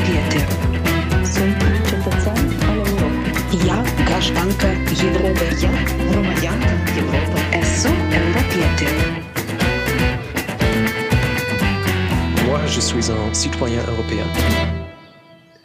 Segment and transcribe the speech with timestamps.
[0.00, 0.60] Europei.
[3.66, 4.68] Ja, grażanka
[5.02, 5.44] Europy.
[5.62, 5.70] Ja
[6.14, 7.38] Romajanka Europą.
[7.52, 8.86] Esu europietė.
[12.46, 14.26] Moi, je suis un citoyen européen.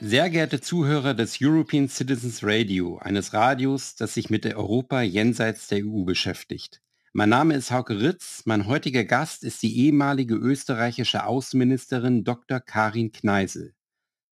[0.02, 5.68] Sehr geehrte Zuhörer des European Citizens Radio, eines Radios, das sich mit der Europa jenseits
[5.68, 6.82] der EU beschäftigt.
[7.14, 8.42] Mein Name ist Hauke Ritz.
[8.46, 12.60] Mein heutiger Gast ist die ehemalige österreichische Außenministerin Dr.
[12.60, 13.75] Karin Kneisel.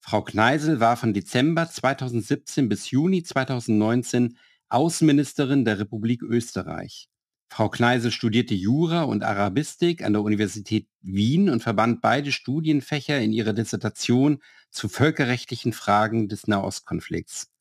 [0.06, 7.08] Frau Kneisel war von Dezember 2017 bis Juni 2019 Außenministerin der Republik Österreich.
[7.50, 13.32] Frau Kneisel studierte Jura und Arabistik an der Universität Wien und verband beide Studienfächer in
[13.32, 17.53] ihrer Dissertation zu völkerrechtlichen Fragen des Nahostkonflikts.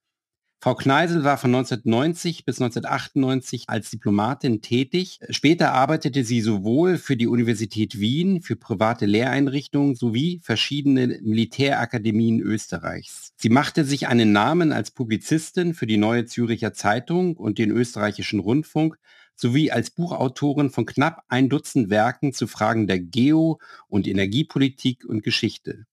[0.65, 5.19] Frau Kneisel war von 1990 bis 1998 als Diplomatin tätig.
[5.29, 13.33] Später arbeitete sie sowohl für die Universität Wien, für private Lehreinrichtungen sowie verschiedene Militärakademien Österreichs.
[13.35, 18.39] Sie machte sich einen Namen als Publizistin für die Neue Züricher Zeitung und den österreichischen
[18.39, 19.01] Rundfunk
[19.35, 25.25] sowie als Buchautorin von knapp ein Dutzend Werken zu Fragen der Geo- und Energiepolitik und
[25.25, 25.87] Geschichte.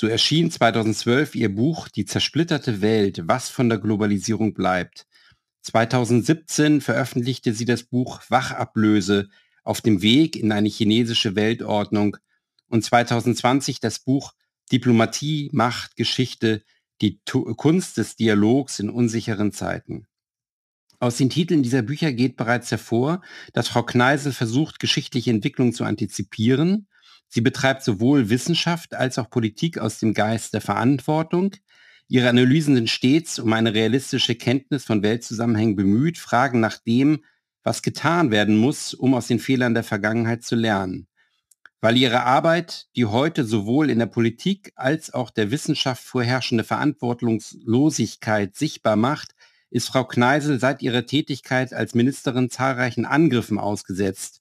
[0.00, 5.06] So erschien 2012 ihr Buch Die zersplitterte Welt, was von der Globalisierung bleibt.
[5.60, 9.28] 2017 veröffentlichte sie das Buch Wachablöse
[9.62, 12.16] auf dem Weg in eine chinesische Weltordnung
[12.68, 14.32] und 2020 das Buch
[14.72, 16.62] Diplomatie, Macht, Geschichte,
[17.02, 20.06] die tu Kunst des Dialogs in unsicheren Zeiten.
[20.98, 23.20] Aus den Titeln dieser Bücher geht bereits hervor,
[23.52, 26.86] dass Frau Kneisel versucht, geschichtliche Entwicklung zu antizipieren
[27.32, 31.52] Sie betreibt sowohl Wissenschaft als auch Politik aus dem Geist der Verantwortung.
[32.08, 37.24] Ihre Analysen sind stets um eine realistische Kenntnis von Weltzusammenhängen bemüht, fragen nach dem,
[37.62, 41.06] was getan werden muss, um aus den Fehlern der Vergangenheit zu lernen.
[41.80, 48.56] Weil ihre Arbeit die heute sowohl in der Politik als auch der Wissenschaft vorherrschende Verantwortungslosigkeit
[48.56, 49.36] sichtbar macht,
[49.70, 54.39] ist Frau Kneisel seit ihrer Tätigkeit als Ministerin zahlreichen Angriffen ausgesetzt.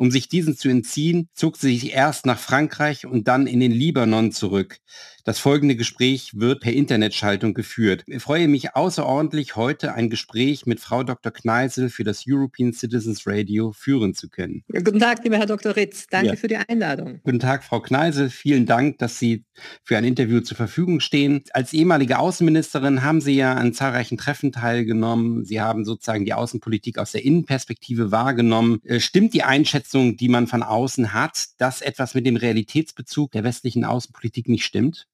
[0.00, 3.70] Um sich diesen zu entziehen, zog sie sich erst nach Frankreich und dann in den
[3.70, 4.78] Libanon zurück.
[5.24, 8.04] Das folgende Gespräch wird per Internetschaltung geführt.
[8.06, 11.32] Ich freue mich außerordentlich, heute ein Gespräch mit Frau Dr.
[11.32, 14.62] Kneisel für das European Citizens Radio führen zu können.
[14.68, 15.76] Guten Tag, lieber Herr Dr.
[15.76, 16.06] Ritz.
[16.08, 16.36] Danke ja.
[16.36, 17.20] für die Einladung.
[17.22, 18.30] Guten Tag, Frau Kneisel.
[18.30, 19.44] Vielen Dank, dass Sie
[19.84, 21.42] für ein Interview zur Verfügung stehen.
[21.52, 25.44] Als ehemalige Außenministerin haben Sie ja an zahlreichen Treffen teilgenommen.
[25.44, 28.80] Sie haben sozusagen die Außenpolitik aus der Innenperspektive wahrgenommen.
[28.84, 33.44] Äh, stimmt die Einschätzung, die man von außen hat, dass etwas mit dem Realitätsbezug der
[33.44, 35.06] westlichen Außenpolitik nicht stimmt?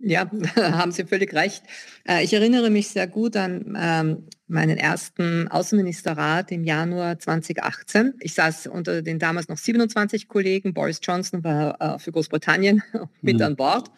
[0.00, 1.64] Ja, haben Sie völlig recht.
[2.08, 8.14] Äh, ich erinnere mich sehr gut an ähm, meinen ersten Außenministerrat im Januar 2018.
[8.20, 10.72] Ich saß unter den damals noch 27 Kollegen.
[10.72, 12.82] Boris Johnson war äh, für Großbritannien
[13.22, 13.42] mit mhm.
[13.42, 13.90] an Bord.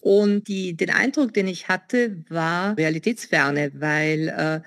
[0.00, 4.60] Und die, den Eindruck, den ich hatte, war Realitätsferne, weil äh,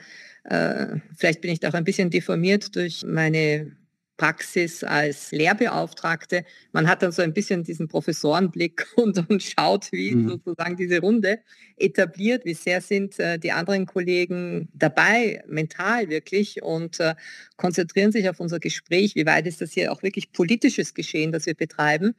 [0.45, 3.71] äh, vielleicht bin ich da auch ein bisschen deformiert durch meine
[4.17, 6.45] Praxis als Lehrbeauftragte.
[6.71, 10.29] Man hat dann so ein bisschen diesen Professorenblick und, und schaut, wie mhm.
[10.29, 11.39] sozusagen diese Runde
[11.77, 17.15] etabliert, wie sehr sind äh, die anderen Kollegen dabei, mental wirklich, und äh,
[17.57, 21.45] konzentrieren sich auf unser Gespräch, wie weit ist das hier auch wirklich politisches Geschehen, das
[21.45, 22.15] wir betreiben.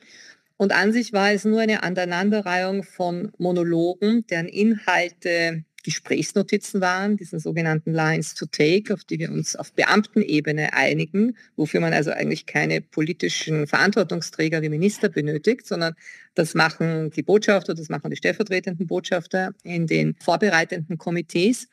[0.58, 7.38] Und an sich war es nur eine Aneinanderreihung von Monologen, deren Inhalte Gesprächsnotizen waren, diesen
[7.38, 12.44] sogenannten Lines to Take, auf die wir uns auf Beamtenebene einigen, wofür man also eigentlich
[12.47, 15.94] keine politischen Verantwortungsträger wie Minister benötigt, sondern
[16.34, 21.68] das machen die Botschafter, das machen die stellvertretenden Botschafter in den vorbereitenden Komitees.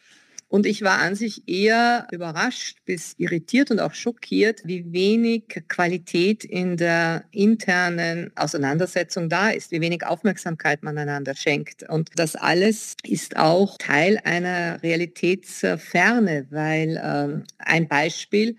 [0.54, 6.44] Und ich war an sich eher überrascht bis irritiert und auch schockiert, wie wenig Qualität
[6.44, 11.90] in der internen Auseinandersetzung da ist, wie wenig Aufmerksamkeit man einander schenkt.
[11.90, 18.56] Und das alles ist auch Teil einer Realitätsferne, weil äh, ein Beispiel,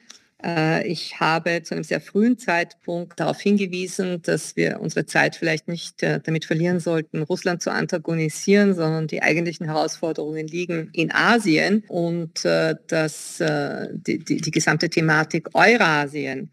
[0.84, 6.02] ich habe zu einem sehr frühen Zeitpunkt darauf hingewiesen, dass wir unsere Zeit vielleicht nicht
[6.02, 12.44] äh, damit verlieren sollten, Russland zu antagonisieren, sondern die eigentlichen Herausforderungen liegen in Asien und
[12.44, 16.50] äh, dass die, die, die gesamte Thematik Eurasien.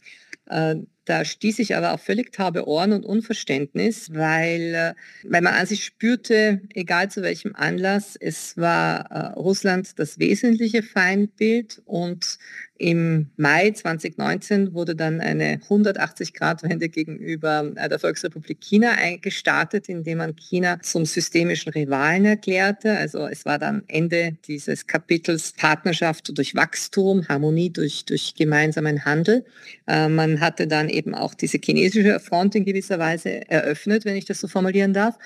[0.49, 0.75] Äh,
[1.05, 4.93] da stieß ich aber auf völlig taube Ohren und Unverständnis, weil, äh,
[5.23, 10.83] weil man an sich spürte, egal zu welchem Anlass, es war äh, Russland das wesentliche
[10.83, 12.37] Feindbild und
[12.81, 20.35] im Mai 2019 wurde dann eine 180-Grad-Wende gegenüber äh, der Volksrepublik China gestartet, indem man
[20.35, 22.97] China zum systemischen Rivalen erklärte.
[22.97, 29.45] Also es war dann Ende dieses Kapitels Partnerschaft durch Wachstum, Harmonie durch, durch gemeinsamen Handel.
[29.85, 34.25] Äh, man hatte dann eben auch diese chinesische Front in gewisser Weise eröffnet, wenn ich
[34.25, 35.17] das so formulieren darf.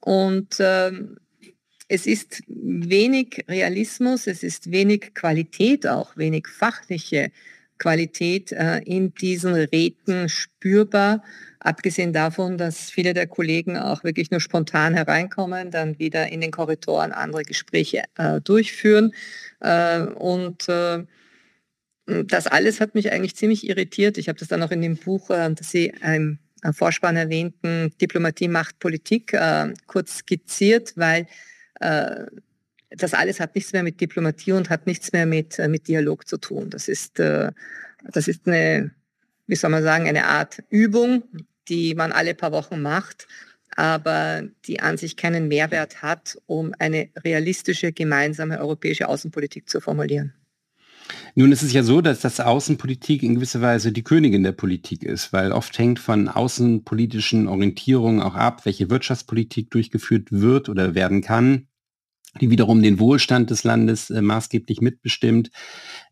[0.00, 1.16] Und ähm,
[1.88, 7.30] es ist wenig Realismus, es ist wenig Qualität auch, wenig fachliche
[7.78, 11.22] Qualität äh, in diesen Räten spürbar,
[11.60, 16.50] abgesehen davon, dass viele der Kollegen auch wirklich nur spontan hereinkommen, dann wieder in den
[16.50, 19.12] Korridoren andere Gespräche äh, durchführen.
[19.60, 21.04] Äh, und äh,
[22.06, 24.16] das alles hat mich eigentlich ziemlich irritiert.
[24.18, 26.38] Ich habe das dann auch in dem Buch, äh, das Sie im
[26.72, 31.26] Vorspann erwähnten, Diplomatie macht Politik, äh, kurz skizziert, weil
[31.80, 32.24] äh,
[32.90, 36.38] das alles hat nichts mehr mit Diplomatie und hat nichts mehr mit, mit Dialog zu
[36.38, 36.70] tun.
[36.70, 38.92] Das ist, das ist eine,
[39.48, 41.24] wie soll man sagen, eine Art Übung,
[41.68, 43.26] die man alle paar Wochen macht,
[43.74, 50.32] aber die an sich keinen Mehrwert hat, um eine realistische gemeinsame europäische Außenpolitik zu formulieren.
[51.34, 55.02] Nun ist es ja so, dass das Außenpolitik in gewisser Weise die Königin der Politik
[55.02, 61.20] ist, weil oft hängt von außenpolitischen Orientierungen auch ab, welche Wirtschaftspolitik durchgeführt wird oder werden
[61.20, 61.68] kann
[62.40, 65.50] die wiederum den Wohlstand des Landes äh, maßgeblich mitbestimmt.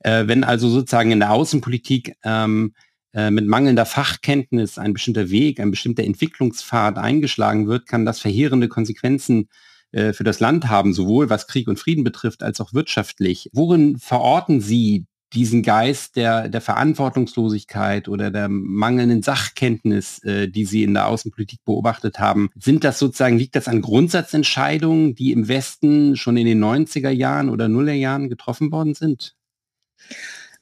[0.01, 2.75] Äh, wenn also sozusagen in der Außenpolitik ähm,
[3.13, 8.69] äh, mit mangelnder Fachkenntnis ein bestimmter Weg, ein bestimmter Entwicklungspfad eingeschlagen wird, kann das verheerende
[8.69, 9.49] Konsequenzen
[9.95, 13.49] äh, für das Land haben, sowohl was Krieg und Frieden betrifft, als auch wirtschaftlich.
[13.53, 20.83] Worin verorten Sie diesen Geist der, der Verantwortungslosigkeit oder der mangelnden Sachkenntnis, äh, die Sie
[20.83, 26.17] in der Außenpolitik beobachtet haben, sind das sozusagen, liegt das an Grundsatzentscheidungen, die im Westen
[26.17, 29.35] schon in den 90er Jahren oder Nullerjahren getroffen worden sind?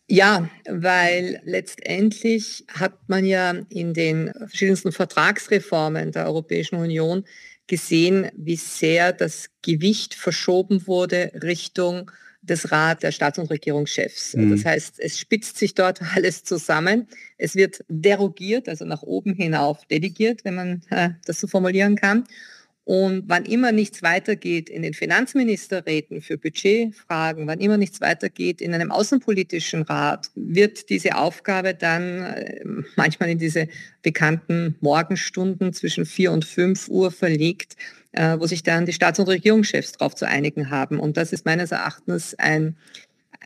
[0.08, 7.24] Ja, weil letztendlich hat man ja in den verschiedensten Vertragsreformen der Europäischen Union
[7.66, 12.10] gesehen, wie sehr das Gewicht verschoben wurde Richtung
[12.42, 14.34] des Rat der Staats- und Regierungschefs.
[14.34, 14.50] Mhm.
[14.50, 17.06] Das heißt, es spitzt sich dort alles zusammen.
[17.38, 22.24] Es wird derogiert, also nach oben hinauf delegiert, wenn man äh, das so formulieren kann.
[22.84, 28.74] Und wann immer nichts weitergeht in den Finanzministerräten für Budgetfragen, wann immer nichts weitergeht in
[28.74, 32.64] einem außenpolitischen Rat, wird diese Aufgabe dann äh,
[32.96, 33.68] manchmal in diese
[34.02, 37.76] bekannten Morgenstunden zwischen vier und fünf Uhr verlegt,
[38.10, 40.98] äh, wo sich dann die Staats- und Regierungschefs darauf zu einigen haben.
[40.98, 42.76] Und das ist meines Erachtens ein,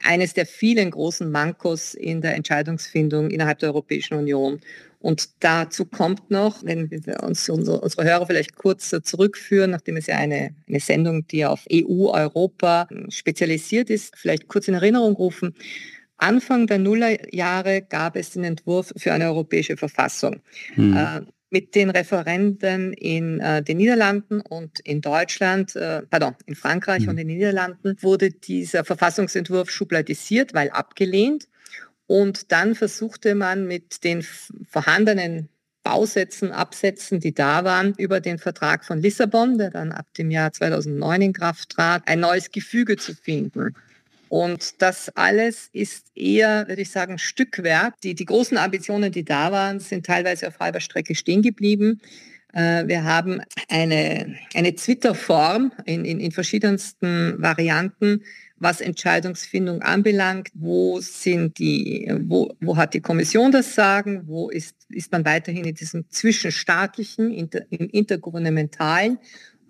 [0.03, 4.61] eines der vielen großen Mankos in der Entscheidungsfindung innerhalb der Europäischen Union.
[5.01, 10.07] Und dazu kommt noch, wenn wir uns unsere, unsere Hörer vielleicht kurz zurückführen, nachdem es
[10.07, 15.55] ja eine, eine Sendung, die auf EU, Europa spezialisiert ist, vielleicht kurz in Erinnerung rufen.
[16.17, 20.41] Anfang der Nullerjahre gab es den Entwurf für eine europäische Verfassung.
[20.75, 21.27] Hm.
[21.57, 27.09] Mit den Referenden in äh, den Niederlanden und in Deutschland, äh, pardon, in Frankreich hm.
[27.09, 31.49] und in den Niederlanden wurde dieser Verfassungsentwurf schubladisiert, weil abgelehnt.
[32.07, 34.23] Und dann versuchte man mit den
[34.69, 35.49] vorhandenen
[35.83, 40.53] Bausätzen, Absätzen, die da waren, über den Vertrag von Lissabon, der dann ab dem Jahr
[40.53, 43.75] 2009 in Kraft trat, ein neues Gefüge zu finden.
[44.29, 48.01] Und das alles ist eher, würde ich sagen, Stückwerk.
[48.01, 52.01] Die, die großen Ambitionen, die da waren, sind teilweise auf halber Strecke stehen geblieben.
[52.53, 58.23] Äh, wir haben eine, eine Twitter-Form in, in, in verschiedensten Varianten,
[58.59, 60.49] was Entscheidungsfindung anbelangt.
[60.55, 64.23] Wo sind die, wo, wo hat die Kommission das Sagen?
[64.27, 69.19] Wo ist, ist man weiterhin in diesem zwischenstaatlichen, inter, im intergouvernementalen?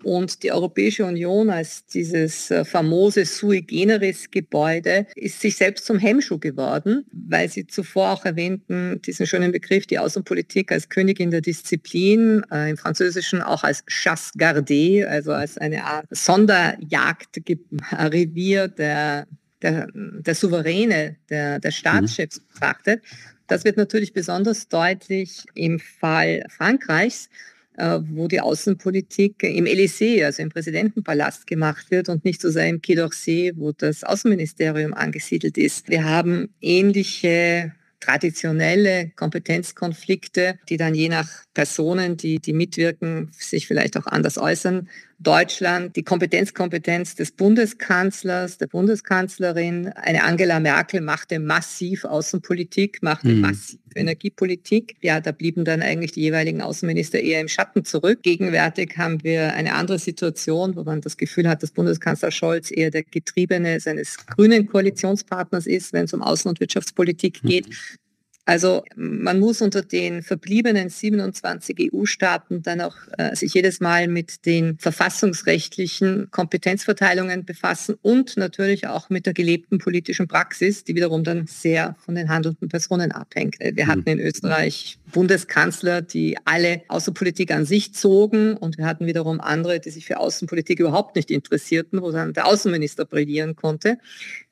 [0.03, 5.97] Und die Europäische Union als dieses äh, famose sui generis Gebäude ist sich selbst zum
[5.97, 11.41] Hemmschuh geworden, weil Sie zuvor auch erwähnten, diesen schönen Begriff, die Außenpolitik als Königin der
[11.41, 19.25] Disziplin, äh, im Französischen auch als chasse gardée, also als eine Art Sonderjagdrevier der,
[19.61, 23.01] der, der Souveräne, der, der Staatschefs betrachtet.
[23.47, 27.29] Das wird natürlich besonders deutlich im Fall Frankreichs,
[27.77, 32.81] wo die Außenpolitik im Élysée, also im Präsidentenpalast gemacht wird und nicht so sehr im
[32.81, 35.87] Quai d'Orsay, wo das Außenministerium angesiedelt ist.
[35.87, 43.97] Wir haben ähnliche traditionelle Kompetenzkonflikte, die dann je nach Personen, die, die mitwirken, sich vielleicht
[43.97, 44.89] auch anders äußern.
[45.19, 49.87] Deutschland, die Kompetenzkompetenz des Bundeskanzlers, der Bundeskanzlerin.
[49.95, 53.41] Eine Angela Merkel machte massiv Außenpolitik, machte mhm.
[53.41, 54.95] massiv Energiepolitik.
[55.01, 58.21] Ja, da blieben dann eigentlich die jeweiligen Außenminister eher im Schatten zurück.
[58.21, 62.91] Gegenwärtig haben wir eine andere Situation, wo man das Gefühl hat, dass Bundeskanzler Scholz eher
[62.91, 67.69] der Getriebene seines grünen Koalitionspartners ist, wenn es um Außen- und Wirtschaftspolitik geht.
[67.69, 67.73] Mhm.
[68.47, 74.45] Also man muss unter den verbliebenen 27 EU-Staaten dann auch äh, sich jedes Mal mit
[74.45, 81.45] den verfassungsrechtlichen Kompetenzverteilungen befassen und natürlich auch mit der gelebten politischen Praxis, die wiederum dann
[81.47, 83.57] sehr von den handelnden Personen abhängt.
[83.59, 83.87] Wir hm.
[83.87, 89.79] hatten in Österreich Bundeskanzler, die alle Außenpolitik an sich zogen und wir hatten wiederum andere,
[89.79, 93.97] die sich für Außenpolitik überhaupt nicht interessierten, wo dann der Außenminister brillieren konnte.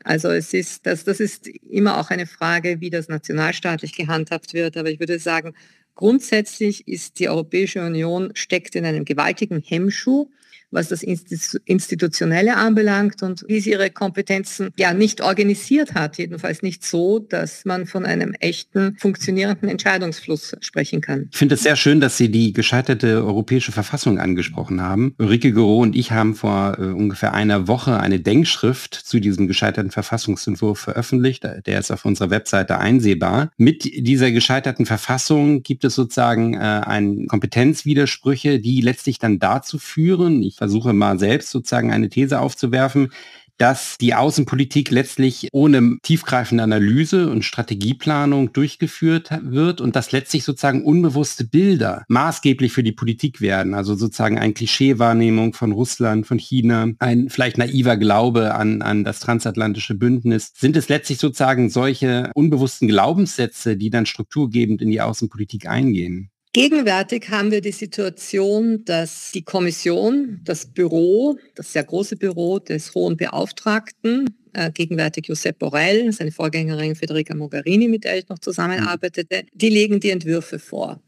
[0.04, 4.78] Also es ist, das, das ist immer auch eine Frage, wie das nationalstaatlich gehandhabt wird.
[4.78, 5.54] Aber ich würde sagen,
[5.94, 10.30] grundsätzlich ist die Europäische Union steckt in einem gewaltigen Hemmschuh
[10.76, 16.86] was das Institutionelle anbelangt und wie sie ihre Kompetenzen ja nicht organisiert hat, jedenfalls nicht
[16.86, 21.30] so, dass man von einem echten funktionierenden Entscheidungsfluss sprechen kann.
[21.32, 25.16] Ich finde es sehr schön, dass Sie die gescheiterte europäische Verfassung angesprochen haben.
[25.18, 29.92] Ulrike Gero und ich haben vor äh, ungefähr einer Woche eine Denkschrift zu diesem gescheiterten
[29.92, 31.44] Verfassungsentwurf veröffentlicht.
[31.44, 33.50] Der ist auf unserer Webseite einsehbar.
[33.58, 40.44] Mit dieser gescheiterten Verfassung gibt es sozusagen äh, ein Kompetenzwidersprüche, die letztlich dann dazu führen,
[40.44, 43.12] ich versuche mal selbst sozusagen eine These aufzuwerfen,
[43.58, 50.84] dass die Außenpolitik letztlich ohne tiefgreifende Analyse und Strategieplanung durchgeführt wird und dass letztlich sozusagen
[50.84, 53.76] unbewusste Bilder maßgeblich für die Politik werden.
[53.76, 59.20] Also sozusagen eine Klischeewahrnehmung von Russland, von China, ein vielleicht naiver Glaube an, an das
[59.20, 60.52] transatlantische Bündnis.
[60.56, 66.32] Sind es letztlich sozusagen solche unbewussten Glaubenssätze, die dann strukturgebend in die Außenpolitik eingehen?
[66.56, 72.96] Gegenwärtig haben wir die Situation, dass die Kommission, das Büro, das sehr große Büro des
[72.96, 79.44] Hohen Beauftragten, äh, gegenwärtig Josep Borrell, seine Vorgängerin Federica Mogherini, mit der ich noch zusammenarbeitete,
[79.54, 81.02] die legen die Entwürfe vor.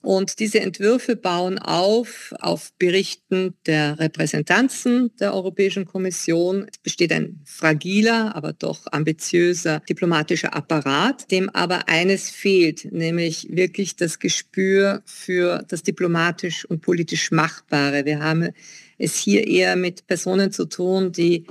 [0.00, 6.66] Und diese Entwürfe bauen auf auf Berichten der Repräsentanzen der Europäischen Kommission.
[6.70, 13.96] Es besteht ein fragiler, aber doch ambitiöser diplomatischer Apparat, dem aber eines fehlt, nämlich wirklich
[13.96, 18.04] das Gespür für das diplomatisch und politisch Machbare.
[18.04, 18.50] Wir haben
[18.98, 21.46] es hier eher mit Personen zu tun, die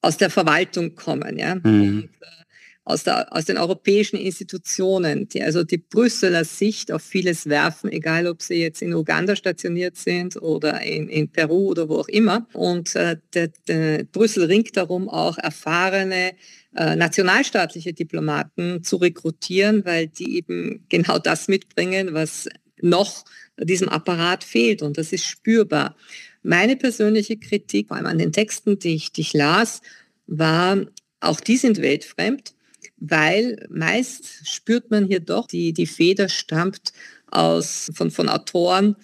[0.00, 1.38] aus der Verwaltung kommen.
[1.38, 1.56] Ja?
[1.56, 1.62] Mhm.
[1.64, 2.39] Und, äh,
[2.84, 8.26] aus, der, aus den europäischen Institutionen, die also die Brüsseler Sicht auf vieles werfen, egal
[8.26, 12.46] ob sie jetzt in Uganda stationiert sind oder in, in Peru oder wo auch immer.
[12.52, 16.32] Und äh, der, der Brüssel ringt darum, auch erfahrene
[16.74, 22.48] äh, nationalstaatliche Diplomaten zu rekrutieren, weil die eben genau das mitbringen, was
[22.80, 23.24] noch
[23.58, 24.82] diesem Apparat fehlt.
[24.82, 25.96] Und das ist spürbar.
[26.42, 29.82] Meine persönliche Kritik, vor allem an den Texten, die ich, die ich las,
[30.26, 30.78] war,
[31.20, 32.54] auch die sind weltfremd
[33.00, 36.92] weil meist spürt man hier doch, die, die Feder stammt
[37.30, 38.96] aus, von, von Autoren,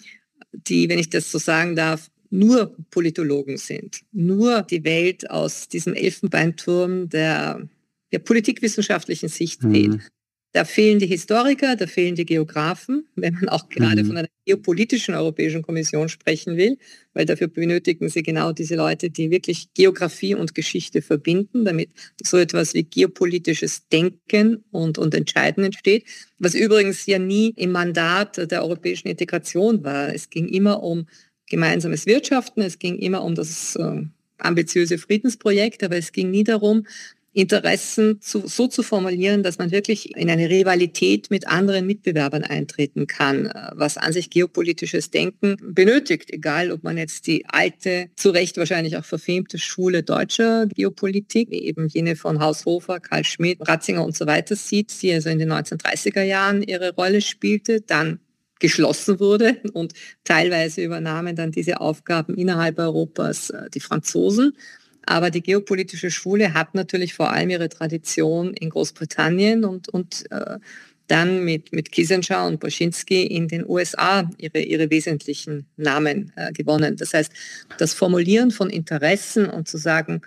[0.51, 5.93] die, wenn ich das so sagen darf, nur Politologen sind, nur die Welt aus diesem
[5.93, 7.67] Elfenbeinturm der,
[8.11, 9.73] der politikwissenschaftlichen Sicht mhm.
[9.73, 10.03] sehen.
[10.57, 14.07] Da fehlen die Historiker, da fehlen die Geografen, wenn man auch gerade mhm.
[14.07, 16.79] von einer geopolitischen Europäischen Kommission sprechen will,
[17.13, 21.91] weil dafür benötigen sie genau diese Leute, die wirklich Geografie und Geschichte verbinden, damit
[22.23, 26.05] so etwas wie geopolitisches Denken und, und Entscheiden entsteht,
[26.39, 30.11] was übrigens ja nie im Mandat der europäischen Integration war.
[30.11, 31.05] Es ging immer um
[31.47, 34.01] gemeinsames Wirtschaften, es ging immer um das äh,
[34.39, 36.87] ambitiöse Friedensprojekt, aber es ging nie darum,
[37.37, 43.05] Interessen zu, so zu formulieren, dass man wirklich in eine Rivalität mit anderen Mitbewerbern eintreten
[43.05, 48.31] kann, äh, was an sich geopolitisches Denken benötigt, egal ob man jetzt die alte, zu
[48.31, 54.17] Recht wahrscheinlich auch verfemte Schule deutscher Geopolitik, eben jene von Haushofer, Karl Schmidt, Ratzinger und
[54.17, 58.19] so weiter sieht, die also in den 1930er Jahren ihre Rolle spielte, dann
[58.59, 64.53] geschlossen wurde und teilweise übernahmen dann diese Aufgaben innerhalb Europas äh, die Franzosen.
[65.07, 70.59] Aber die geopolitische Schule hat natürlich vor allem ihre Tradition in Großbritannien und, und äh,
[71.07, 76.97] dann mit, mit Kissinger und Boschinski in den USA ihre, ihre wesentlichen Namen äh, gewonnen.
[76.97, 77.31] Das heißt,
[77.77, 80.21] das Formulieren von Interessen und zu sagen,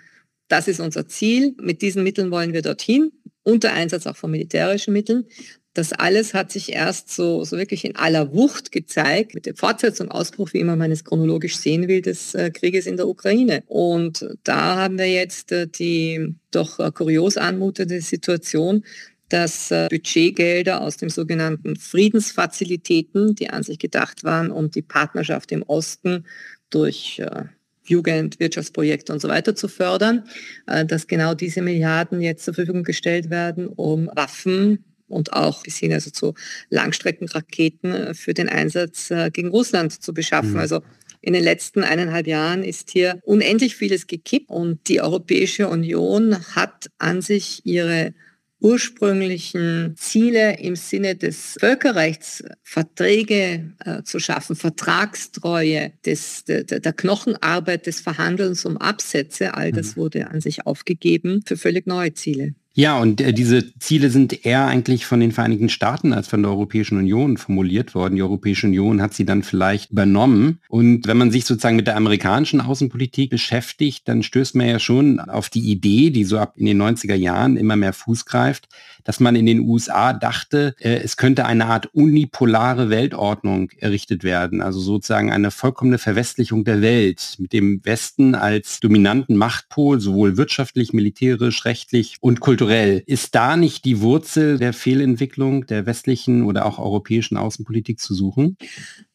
[0.47, 3.11] das ist unser Ziel, mit diesen Mitteln wollen wir dorthin,
[3.43, 5.25] unter Einsatz auch von militärischen Mitteln,
[5.73, 10.11] das alles hat sich erst so, so wirklich in aller Wucht gezeigt, mit der Fortsetzung,
[10.11, 13.63] Ausbruch, wie immer man es chronologisch sehen will, des äh, Krieges in der Ukraine.
[13.67, 18.83] Und da haben wir jetzt äh, die doch äh, kurios anmutende Situation,
[19.29, 25.53] dass äh, Budgetgelder aus dem sogenannten Friedensfazilitäten, die an sich gedacht waren, um die Partnerschaft
[25.53, 26.25] im Osten
[26.69, 27.45] durch äh,
[27.85, 30.25] Jugend, Wirtschaftsprojekte und so weiter zu fördern,
[30.67, 35.77] äh, dass genau diese Milliarden jetzt zur Verfügung gestellt werden, um Waffen und auch bis
[35.77, 36.33] hin also zu
[36.69, 40.53] Langstreckenraketen äh, für den Einsatz äh, gegen Russland zu beschaffen.
[40.53, 40.59] Mhm.
[40.59, 40.81] Also
[41.21, 46.89] in den letzten eineinhalb Jahren ist hier unendlich vieles gekippt und die Europäische Union hat
[46.97, 48.13] an sich ihre
[48.61, 57.87] ursprünglichen Ziele im Sinne des Völkerrechts, Verträge äh, zu schaffen, Vertragstreue, des, der, der, Knochenarbeit
[57.87, 60.01] des Verhandelns um Absätze, all das mhm.
[60.01, 62.53] wurde an sich aufgegeben für völlig neue Ziele.
[62.73, 66.51] Ja, und äh, diese Ziele sind eher eigentlich von den Vereinigten Staaten als von der
[66.51, 68.15] Europäischen Union formuliert worden.
[68.15, 70.59] Die Europäische Union hat sie dann vielleicht übernommen.
[70.69, 75.19] Und wenn man sich sozusagen mit der amerikanischen Außenpolitik beschäftigt, dann stößt man ja schon
[75.19, 78.69] auf die Idee, die so ab in den 90er Jahren immer mehr Fuß greift,
[79.03, 84.61] dass man in den USA dachte, äh, es könnte eine Art unipolare Weltordnung errichtet werden.
[84.61, 90.93] Also sozusagen eine vollkommene Verwestlichung der Welt mit dem Westen als dominanten Machtpol, sowohl wirtschaftlich,
[90.93, 93.03] militärisch, rechtlich und kulturell.
[93.05, 98.57] Ist da nicht die Wurzel der Fehlentwicklung der westlichen oder auch europäischen Außenpolitik zu suchen?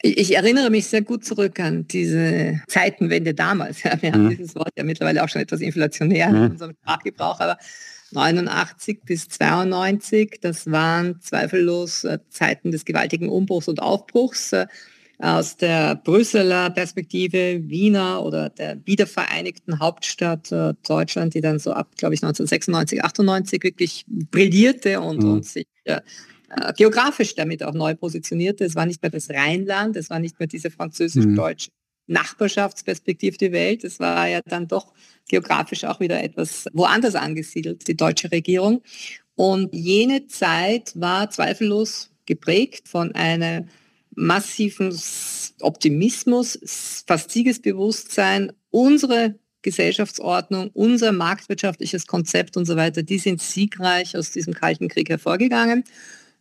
[0.03, 3.83] Ich, ich erinnere mich sehr gut zurück an diese Zeitenwende damals.
[3.83, 4.15] Ja, wir mhm.
[4.15, 6.37] haben dieses Wort ja mittlerweile auch schon etwas inflationär mhm.
[6.37, 7.57] in unserem Sprachgebrauch, aber
[8.17, 14.53] 89 bis 92, das waren zweifellos äh, Zeiten des gewaltigen Umbruchs und Aufbruchs.
[14.53, 14.67] Äh,
[15.19, 21.89] aus der Brüsseler Perspektive, Wiener oder der wiedervereinigten Hauptstadt äh, Deutschland, die dann so ab,
[21.97, 25.33] glaube ich, 1996, 98 wirklich brillierte und, mhm.
[25.33, 26.01] und sich äh,
[26.51, 28.65] äh, geografisch damit auch neu positionierte.
[28.65, 31.86] Es war nicht mehr das Rheinland, es war nicht mehr diese französisch-deutsche mhm.
[32.07, 33.85] Nachbarschaftsperspektive der Welt.
[33.85, 34.93] Es war ja dann doch
[35.29, 38.83] geografisch auch wieder etwas woanders angesiedelt, die deutsche Regierung.
[39.35, 43.67] Und jene Zeit war zweifellos geprägt von einer
[44.15, 44.97] massiven
[45.61, 46.59] Optimismus,
[47.07, 54.55] fast Siegesbewusstsein, unsere Gesellschaftsordnung, unser marktwirtschaftliches Konzept und so weiter, die sind siegreich aus diesem
[54.55, 55.85] Kalten Krieg hervorgegangen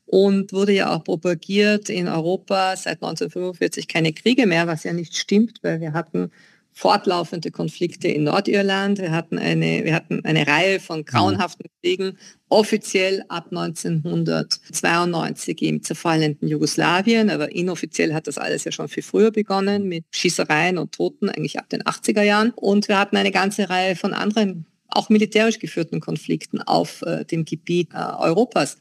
[0.06, 5.18] und wurde ja auch propagiert in Europa seit 1945 keine Kriege mehr, was ja nicht
[5.18, 6.32] stimmt, weil wir hatten
[6.76, 9.00] fortlaufende Konflikte in Nordirland.
[9.00, 11.06] Wir hatten eine, wir hatten eine Reihe von mhm.
[11.06, 12.18] grauenhaften Kriegen,
[12.50, 19.32] offiziell ab 1992 im zerfallenden Jugoslawien, aber inoffiziell hat das alles ja schon viel früher
[19.32, 22.52] begonnen mit Schießereien und Toten, eigentlich ab den 80er Jahren.
[22.52, 27.46] Und wir hatten eine ganze Reihe von anderen, auch militärisch geführten Konflikten auf äh, dem
[27.46, 28.78] Gebiet äh, Europas.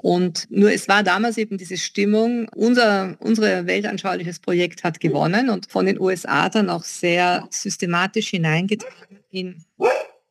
[0.00, 5.68] Und nur es war damals eben diese Stimmung, unser, unser weltanschauliches Projekt hat gewonnen und
[5.68, 9.64] von den USA dann auch sehr systematisch hineingetragen in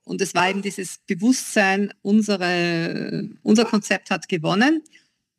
[0.07, 4.81] und es war eben dieses Bewusstsein, unsere, unser Konzept hat gewonnen.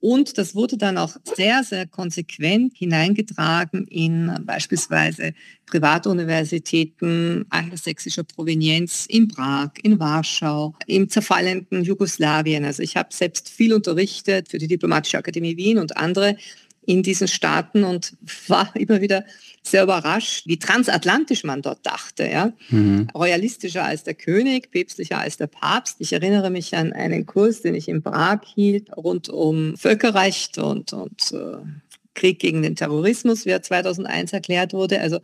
[0.00, 5.34] Und das wurde dann auch sehr, sehr konsequent hineingetragen in beispielsweise
[5.66, 12.64] Privatuniversitäten angelsächsischer Provenienz in Prag, in Warschau, im zerfallenden Jugoslawien.
[12.64, 16.36] Also ich habe selbst viel unterrichtet für die Diplomatische Akademie Wien und andere
[16.88, 18.14] in diesen Staaten und
[18.48, 19.24] war immer wieder
[19.62, 22.26] sehr überrascht, wie transatlantisch man dort dachte.
[22.26, 22.52] Ja?
[22.70, 23.08] Mhm.
[23.14, 25.96] Royalistischer als der König, päpstlicher als der Papst.
[25.98, 30.94] Ich erinnere mich an einen Kurs, den ich in Prag hielt, rund um Völkerrecht und,
[30.94, 31.58] und äh,
[32.14, 35.02] Krieg gegen den Terrorismus, wie er 2001 erklärt wurde.
[35.02, 35.18] Also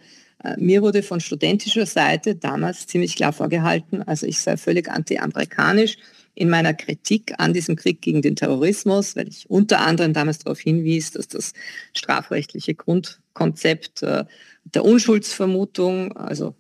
[0.45, 5.97] äh, mir wurde von studentischer Seite damals ziemlich klar vorgehalten, also ich sei völlig anti-amerikanisch
[6.35, 10.61] in meiner Kritik an diesem Krieg gegen den Terrorismus, weil ich unter anderem damals darauf
[10.61, 11.53] hinwies, dass das
[11.95, 14.25] strafrechtliche Grundkonzept äh,
[14.65, 16.55] der Unschuldsvermutung, also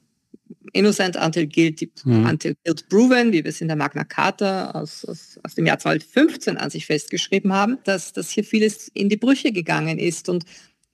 [0.73, 2.27] innocent until guilty, mhm.
[2.27, 5.79] until guilt proven, wie wir es in der Magna Carta aus, aus, aus dem Jahr
[5.79, 10.45] 2015 an sich festgeschrieben haben, dass, dass hier vieles in die Brüche gegangen ist und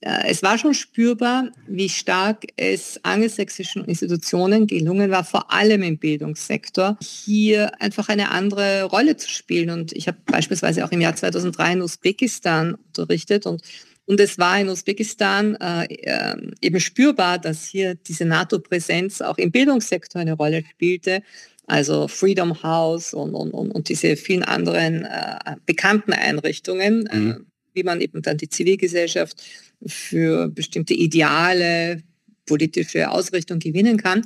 [0.02, 6.96] es war schon spürbar, wie stark es angelsächsischen Institutionen gelungen war, vor allem im Bildungssektor,
[7.02, 9.68] hier einfach eine andere Rolle zu spielen.
[9.68, 13.62] Und ich habe beispielsweise auch im Jahr 2003 in Usbekistan unterrichtet und
[14.10, 19.52] und es war in Usbekistan äh, äh, eben spürbar, dass hier diese NATO-Präsenz auch im
[19.52, 21.22] Bildungssektor eine Rolle spielte.
[21.68, 27.46] Also Freedom House und, und, und, diese vielen anderen äh, bekannten Einrichtungen, äh, mhm.
[27.72, 29.44] wie man eben dann die Zivilgesellschaft
[29.86, 32.02] für bestimmte Ideale,
[32.46, 34.22] politische Ausrichtung gewinnen kann.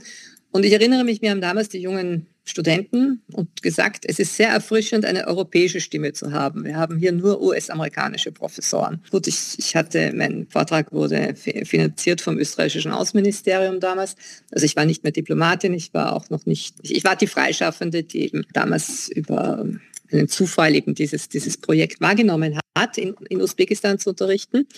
[0.51, 4.51] Und ich erinnere mich, wir haben damals die jungen Studenten und gesagt, es ist sehr
[4.51, 6.65] erfrischend, eine europäische Stimme zu haben.
[6.65, 9.03] Wir haben hier nur US-amerikanische Professoren.
[9.11, 14.17] Gut, ich, ich hatte, mein Vortrag wurde finanziert vom österreichischen Außenministerium damals.
[14.53, 17.27] Also ich war nicht mehr Diplomatin, ich war auch noch nicht, ich, ich war die
[17.27, 19.67] Freischaffende, die eben damals über
[20.13, 24.69] einen Zufall eben dieses, dieses Projekt wahrgenommen hat, in, in Usbekistan zu unterrichten.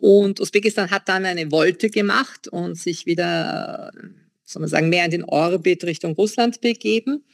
[0.00, 3.92] Und Usbekistan hat dann eine Wolte gemacht und sich wieder,
[4.44, 7.24] soll man sagen, mehr in den Orbit Richtung Russland begeben.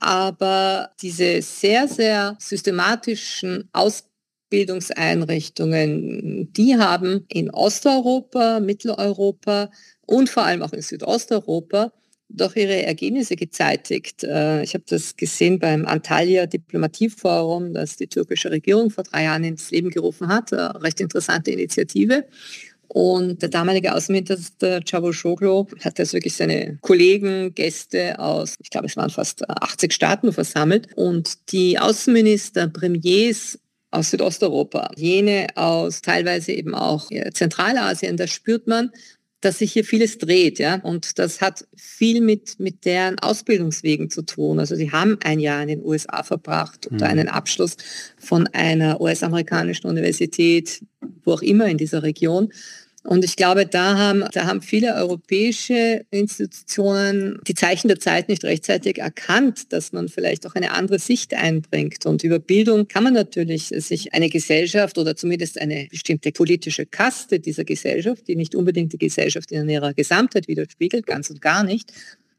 [0.00, 9.70] Aber diese sehr, sehr systematischen Ausbildungseinrichtungen, die haben in Osteuropa, Mitteleuropa
[10.06, 11.92] und vor allem auch in Südosteuropa
[12.28, 14.24] doch ihre Ergebnisse gezeitigt.
[14.24, 19.44] Äh, ich habe das gesehen beim Antalya Diplomatieforum, das die türkische Regierung vor drei Jahren
[19.44, 20.52] ins Leben gerufen hat.
[20.52, 22.24] Eine äh, recht interessante Initiative.
[22.88, 28.96] Und der damalige Außenminister Cavusoglu hat jetzt wirklich seine Kollegen, Gäste aus, ich glaube, es
[28.96, 30.88] waren fast 80 Staaten versammelt.
[30.96, 33.58] Und die Außenminister, Premiers
[33.90, 38.90] aus Südosteuropa, jene aus teilweise eben auch Zentralasien, da spürt man,
[39.40, 40.76] dass sich hier vieles dreht, ja.
[40.76, 44.58] Und das hat viel mit, mit deren Ausbildungswegen zu tun.
[44.58, 47.12] Also sie haben ein Jahr in den USA verbracht oder mhm.
[47.12, 47.76] einen Abschluss
[48.18, 50.82] von einer US-amerikanischen Universität,
[51.24, 52.52] wo auch immer in dieser Region.
[53.08, 58.44] Und ich glaube, da haben, da haben viele europäische Institutionen die Zeichen der Zeit nicht
[58.44, 62.04] rechtzeitig erkannt, dass man vielleicht auch eine andere Sicht einbringt.
[62.04, 67.40] Und über Bildung kann man natürlich sich eine Gesellschaft oder zumindest eine bestimmte politische Kaste
[67.40, 71.94] dieser Gesellschaft, die nicht unbedingt die Gesellschaft in ihrer Gesamtheit widerspiegelt, ganz und gar nicht,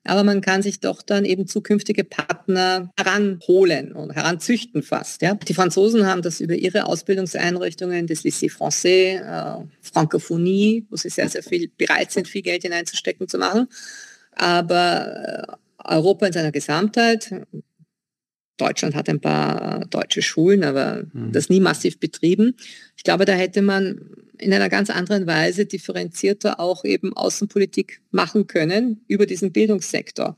[0.05, 5.21] aber man kann sich doch dann eben zukünftige Partner heranholen und heranzüchten fast.
[5.21, 5.35] Ja.
[5.35, 11.29] Die Franzosen haben das über ihre Ausbildungseinrichtungen des Lycée Français, äh, Francophonie, wo sie sehr,
[11.29, 13.67] sehr viel bereit sind, viel Geld hineinzustecken zu machen.
[14.31, 17.31] Aber äh, Europa in seiner Gesamtheit,
[18.59, 21.31] Deutschland hat ein paar deutsche Schulen, aber mhm.
[21.31, 22.55] das nie massiv betrieben.
[22.97, 23.99] Ich glaube, da hätte man
[24.39, 30.37] in einer ganz anderen Weise differenzierter auch eben Außenpolitik machen können über diesen Bildungssektor.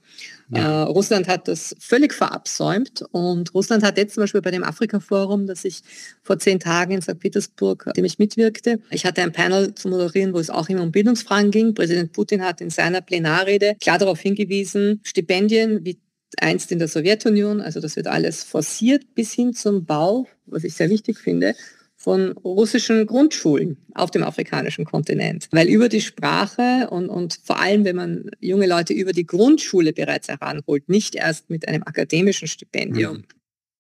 [0.50, 0.82] Ja.
[0.82, 5.46] Äh, Russland hat das völlig verabsäumt und Russland hat jetzt zum Beispiel bei dem Afrika-Forum,
[5.46, 5.82] das ich
[6.24, 7.20] vor zehn Tagen in St.
[7.20, 10.92] Petersburg, dem ich mitwirkte, ich hatte ein Panel zu moderieren, wo es auch immer um
[10.92, 11.74] Bildungsfragen ging.
[11.74, 16.00] Präsident Putin hat in seiner Plenarrede klar darauf hingewiesen, Stipendien wie
[16.40, 20.74] einst in der Sowjetunion, also das wird alles forciert bis hin zum Bau, was ich
[20.74, 21.56] sehr wichtig finde,
[22.02, 25.48] von russischen Grundschulen auf dem afrikanischen Kontinent.
[25.52, 29.94] Weil über die Sprache und, und vor allem, wenn man junge Leute über die Grundschule
[29.94, 33.26] bereits heranholt, nicht erst mit einem akademischen Stipendium, mhm.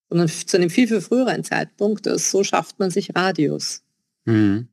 [0.10, 3.82] sondern zu einem viel, viel früheren Zeitpunkt, so schafft man sich Radius.
[4.26, 4.68] Mhm.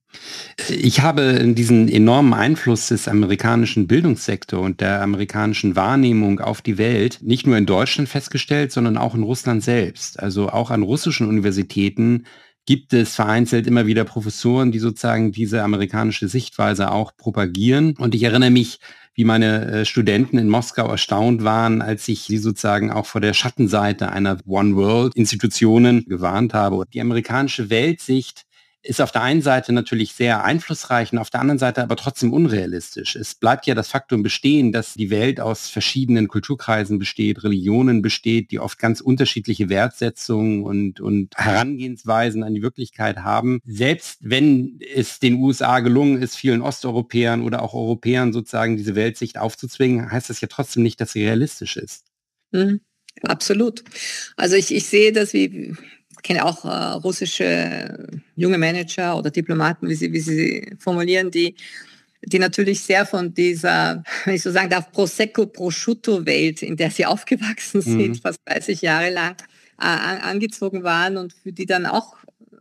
[0.68, 7.18] Ich habe diesen enormen Einfluss des amerikanischen Bildungssektors und der amerikanischen Wahrnehmung auf die Welt
[7.23, 10.18] nicht nur in Deutschland festgestellt, sondern auch in Russland selbst.
[10.21, 12.25] Also auch an russischen Universitäten
[12.66, 17.94] gibt es vereinzelt immer wieder Professoren, die sozusagen diese amerikanische Sichtweise auch propagieren.
[17.97, 18.79] Und ich erinnere mich,
[19.14, 23.33] wie meine äh, Studenten in Moskau erstaunt waren, als ich sie sozusagen auch vor der
[23.33, 26.85] Schattenseite einer One World Institutionen gewarnt habe.
[26.92, 28.44] Die amerikanische Weltsicht
[28.83, 32.33] ist auf der einen Seite natürlich sehr einflussreich und auf der anderen Seite aber trotzdem
[32.33, 33.17] unrealistisch.
[33.17, 38.51] Es bleibt ja das Faktum bestehen, dass die Welt aus verschiedenen Kulturkreisen besteht, Religionen besteht,
[38.51, 43.61] die oft ganz unterschiedliche Wertsetzungen und, und Herangehensweisen an die Wirklichkeit haben.
[43.64, 49.38] Selbst wenn es den USA gelungen ist, vielen Osteuropäern oder auch Europäern sozusagen diese Weltsicht
[49.38, 52.05] aufzuzwingen, heißt das ja trotzdem nicht, dass sie realistisch ist.
[52.53, 52.81] Mhm.
[53.23, 53.83] Absolut.
[54.37, 55.75] Also ich, ich sehe das wie,
[56.23, 61.55] kenne auch äh, russische junge Manager oder Diplomaten, wie sie, wie sie formulieren, die,
[62.23, 66.91] die natürlich sehr von dieser, wenn ich so sagen darf, Prosecco Prosciutto Welt, in der
[66.91, 68.15] sie aufgewachsen sind, mhm.
[68.17, 69.37] fast 30 Jahre lang
[69.81, 72.17] äh, angezogen waren und für die dann auch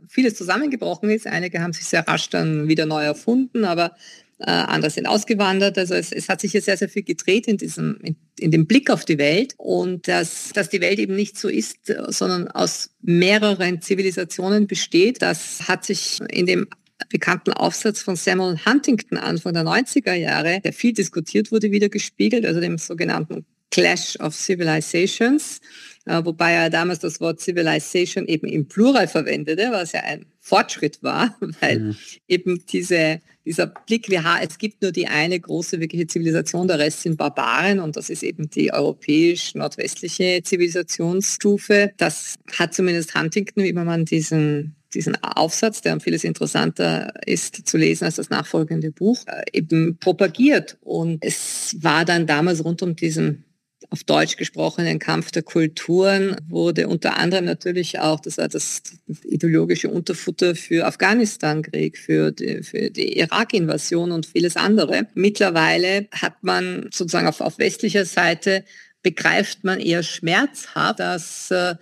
[0.07, 1.27] vieles zusammengebrochen ist.
[1.27, 3.95] Einige haben sich sehr rasch dann wieder neu erfunden, aber
[4.39, 5.77] äh, andere sind ausgewandert.
[5.77, 8.67] Also es, es, hat sich hier sehr, sehr viel gedreht in diesem, in, in, dem
[8.67, 12.91] Blick auf die Welt und dass, dass die Welt eben nicht so ist, sondern aus
[13.01, 15.21] mehreren Zivilisationen besteht.
[15.21, 16.67] Das hat sich in dem
[17.09, 22.45] bekannten Aufsatz von Samuel Huntington Anfang der 90er Jahre, der viel diskutiert wurde, wieder gespiegelt,
[22.45, 25.59] also dem sogenannten Clash of Civilizations,
[26.05, 31.03] äh, wobei er damals das Wort Civilization eben im Plural verwendete, was ja ein Fortschritt
[31.03, 31.95] war, weil mhm.
[32.27, 36.79] eben diese, dieser Blick, wir haben, es gibt nur die eine große wirkliche Zivilisation, der
[36.79, 41.91] Rest sind Barbaren und das ist eben die europäisch-nordwestliche Zivilisationsstufe.
[41.97, 47.77] Das hat zumindest Huntington, wie man diesen diesen Aufsatz, der um vieles interessanter ist zu
[47.77, 50.77] lesen als das nachfolgende Buch, äh, eben propagiert.
[50.79, 53.43] Und es war dann damals rund um diesen
[53.89, 58.81] auf Deutsch gesprochenen Kampf der Kulturen wurde unter anderem natürlich auch, das war das
[59.23, 65.07] ideologische Unterfutter für Afghanistan-Krieg, für die, für die Irak-Invasion und vieles andere.
[65.13, 68.65] Mittlerweile hat man sozusagen auf, auf westlicher Seite
[69.03, 71.75] begreift man eher schmerzhaft, dass äh,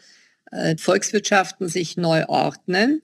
[0.77, 3.01] Volkswirtschaften sich neu ordnen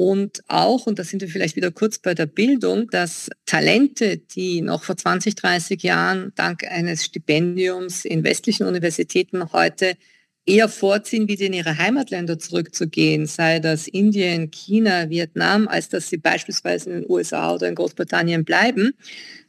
[0.00, 4.62] und auch, und da sind wir vielleicht wieder kurz bei der Bildung, dass Talente, die
[4.62, 9.98] noch vor 20, 30 Jahren dank eines Stipendiums in westlichen Universitäten heute
[10.46, 16.16] eher vorziehen, wieder in ihre Heimatländer zurückzugehen, sei das Indien, China, Vietnam, als dass sie
[16.16, 18.92] beispielsweise in den USA oder in Großbritannien bleiben,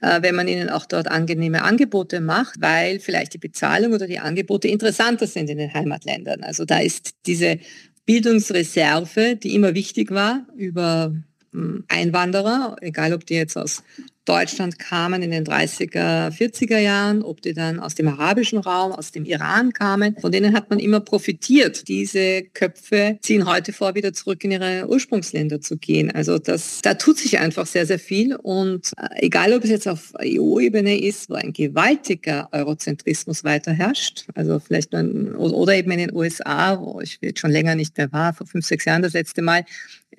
[0.01, 4.19] äh, wenn man ihnen auch dort angenehme Angebote macht, weil vielleicht die Bezahlung oder die
[4.19, 6.43] Angebote interessanter sind in den Heimatländern.
[6.43, 7.57] Also da ist diese
[8.11, 11.15] Bildungsreserve, die immer wichtig war, über
[11.53, 13.83] hm, Einwanderer, egal ob die jetzt aus
[14.25, 19.11] Deutschland kamen in den 30er, 40er Jahren, ob die dann aus dem arabischen Raum, aus
[19.11, 20.15] dem Iran kamen.
[20.19, 21.87] Von denen hat man immer profitiert.
[21.87, 26.11] Diese Köpfe ziehen heute vor, wieder zurück in ihre Ursprungsländer zu gehen.
[26.11, 28.35] Also das, da tut sich einfach sehr, sehr viel.
[28.35, 34.25] Und äh, egal, ob es jetzt auf EU-Ebene ist, wo ein gewaltiger Eurozentrismus weiter herrscht,
[34.35, 38.11] also vielleicht nur, oder eben in den USA, wo ich jetzt schon länger nicht mehr
[38.11, 39.65] war, vor fünf, sechs Jahren das letzte Mal,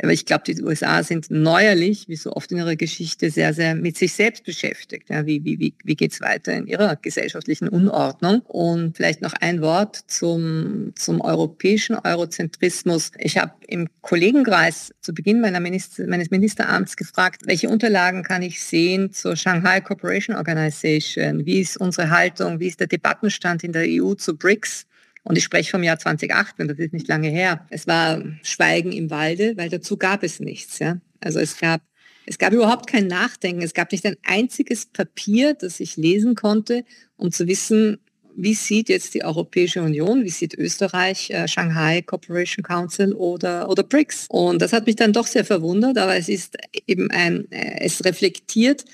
[0.00, 3.74] aber ich glaube, die USA sind neuerlich, wie so oft in ihrer Geschichte, sehr, sehr
[3.74, 5.10] mit sich selbst beschäftigt.
[5.10, 8.40] Ja, wie wie, wie, geht es weiter in ihrer gesellschaftlichen Unordnung?
[8.40, 13.12] Und vielleicht noch ein Wort zum, zum europäischen Eurozentrismus.
[13.18, 18.62] Ich habe im Kollegenkreis zu Beginn meiner Minister, meines Ministeramts gefragt, welche Unterlagen kann ich
[18.62, 21.44] sehen zur Shanghai Cooperation Organization?
[21.46, 22.60] Wie ist unsere Haltung?
[22.60, 24.86] Wie ist der Debattenstand in der EU zu BRICS?
[25.24, 27.64] Und ich spreche vom Jahr 2018, das ist nicht lange her.
[27.70, 30.78] Es war Schweigen im Walde, weil dazu gab es nichts.
[30.80, 31.00] Ja?
[31.20, 31.80] Also es gab,
[32.26, 33.62] es gab überhaupt kein Nachdenken.
[33.62, 36.84] Es gab nicht ein einziges Papier, das ich lesen konnte,
[37.16, 37.98] um zu wissen,
[38.34, 43.82] wie sieht jetzt die Europäische Union, wie sieht Österreich, äh, Shanghai Cooperation Council oder, oder
[43.82, 44.26] BRICS.
[44.28, 46.56] Und das hat mich dann doch sehr verwundert, aber es ist
[46.86, 48.84] eben ein, äh, es reflektiert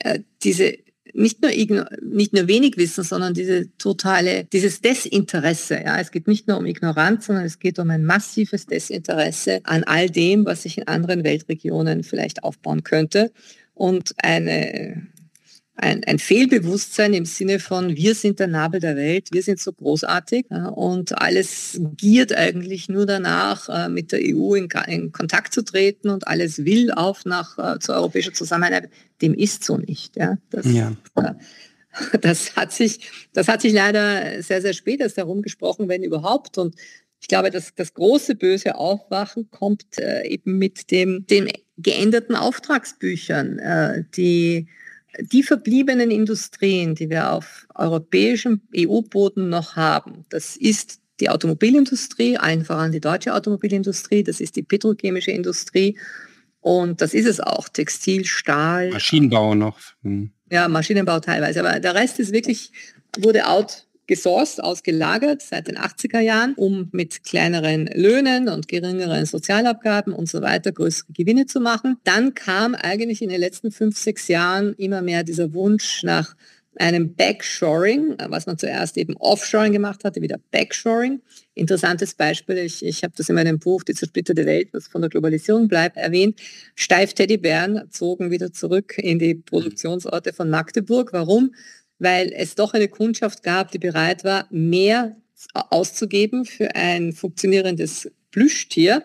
[0.00, 0.78] äh, diese
[1.18, 1.50] nicht nur,
[2.02, 5.82] nicht nur wenig Wissen, sondern diese totale, dieses Desinteresse.
[5.84, 9.84] Ja, es geht nicht nur um Ignoranz, sondern es geht um ein massives Desinteresse an
[9.84, 13.32] all dem, was sich in anderen Weltregionen vielleicht aufbauen könnte
[13.74, 15.06] und eine
[15.80, 19.72] ein, ein Fehlbewusstsein im Sinne von, wir sind der Nabel der Welt, wir sind so
[19.72, 25.54] großartig ja, und alles giert eigentlich nur danach, äh, mit der EU in, in, Kontakt
[25.54, 28.90] zu treten und alles will auf nach äh, zur europäischen Zusammenarbeit.
[29.22, 30.16] Dem ist so nicht.
[30.16, 30.38] Ja.
[30.50, 30.92] Das, ja.
[31.14, 31.34] Äh,
[32.20, 33.00] das, hat sich,
[33.32, 36.58] das hat sich leider sehr, sehr spät erst herumgesprochen, wenn überhaupt.
[36.58, 36.74] Und
[37.20, 43.58] ich glaube, dass das große böse Aufwachen kommt äh, eben mit dem, den geänderten Auftragsbüchern,
[43.60, 44.66] äh, die
[45.20, 52.64] die verbliebenen Industrien, die wir auf europäischem EU-Boden noch haben, das ist die Automobilindustrie, allen
[52.64, 55.98] voran die deutsche Automobilindustrie, das ist die petrochemische Industrie
[56.60, 58.90] und das ist es auch, Textil, Stahl.
[58.90, 59.78] Maschinenbau noch.
[60.02, 60.30] Hm.
[60.50, 62.72] Ja, Maschinenbau teilweise, aber der Rest ist wirklich,
[63.18, 70.12] wurde out gesourced, ausgelagert seit den 80er Jahren, um mit kleineren Löhnen und geringeren Sozialabgaben
[70.12, 71.98] und so weiter größere Gewinne zu machen.
[72.02, 76.34] Dann kam eigentlich in den letzten fünf, sechs Jahren immer mehr dieser Wunsch nach
[76.80, 81.20] einem Backshoring, was man zuerst eben Offshoring gemacht hatte, wieder Backshoring.
[81.54, 85.10] Interessantes Beispiel, ich, ich habe das in meinem Buch Die zersplitterte Welt, was von der
[85.10, 86.40] Globalisierung bleibt, erwähnt.
[86.76, 91.12] Steif Teddybären zogen wieder zurück in die Produktionsorte von Magdeburg.
[91.12, 91.52] Warum?
[91.98, 95.16] Weil es doch eine Kundschaft gab, die bereit war, mehr
[95.52, 99.04] auszugeben für ein funktionierendes Plüschtier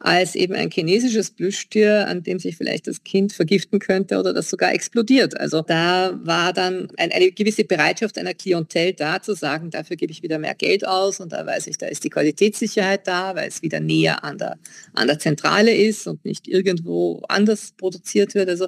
[0.00, 4.50] als eben ein chinesisches Plüschtier, an dem sich vielleicht das Kind vergiften könnte oder das
[4.50, 5.38] sogar explodiert.
[5.38, 10.22] Also da war dann eine gewisse Bereitschaft einer Klientel da zu sagen, dafür gebe ich
[10.22, 13.62] wieder mehr Geld aus und da weiß ich, da ist die Qualitätssicherheit da, weil es
[13.62, 14.58] wieder näher an der,
[14.92, 18.48] an der Zentrale ist und nicht irgendwo anders produziert wird.
[18.48, 18.66] Also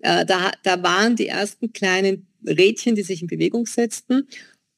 [0.00, 4.28] äh, da, da waren die ersten kleinen Rädchen, die sich in Bewegung setzten.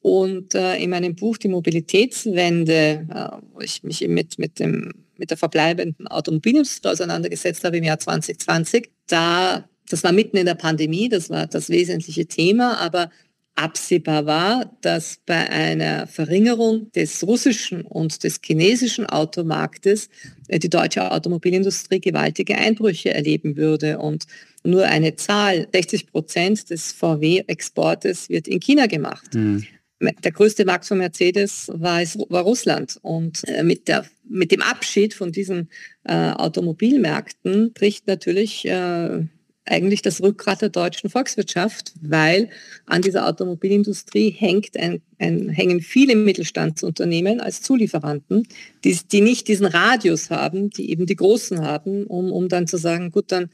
[0.00, 5.30] Und äh, in meinem Buch Die Mobilitätswende, äh, wo ich mich mit, mit, dem, mit
[5.30, 11.08] der verbleibenden Automobilindustrie auseinandergesetzt habe im Jahr 2020, da, das war mitten in der Pandemie,
[11.08, 13.10] das war das wesentliche Thema, aber
[13.58, 20.08] absehbar war, dass bei einer Verringerung des russischen und des chinesischen Automarktes
[20.46, 23.98] äh, die deutsche Automobilindustrie gewaltige Einbrüche erleben würde.
[23.98, 24.26] Und
[24.62, 29.34] nur eine Zahl, 60 Prozent des VW-Exportes wird in China gemacht.
[29.34, 29.66] Mhm.
[30.00, 32.98] Der größte Markt von Mercedes war, war Russland.
[33.02, 35.68] Und äh, mit, der, mit dem Abschied von diesen
[36.04, 39.24] äh, Automobilmärkten bricht natürlich äh,
[39.70, 42.50] eigentlich das Rückgrat der deutschen Volkswirtschaft, weil
[42.86, 48.46] an dieser Automobilindustrie hängt ein, ein, hängen viele Mittelstandsunternehmen als Zulieferanten,
[48.84, 52.76] die, die nicht diesen Radius haben, die eben die Großen haben, um, um dann zu
[52.76, 53.50] sagen, gut, dann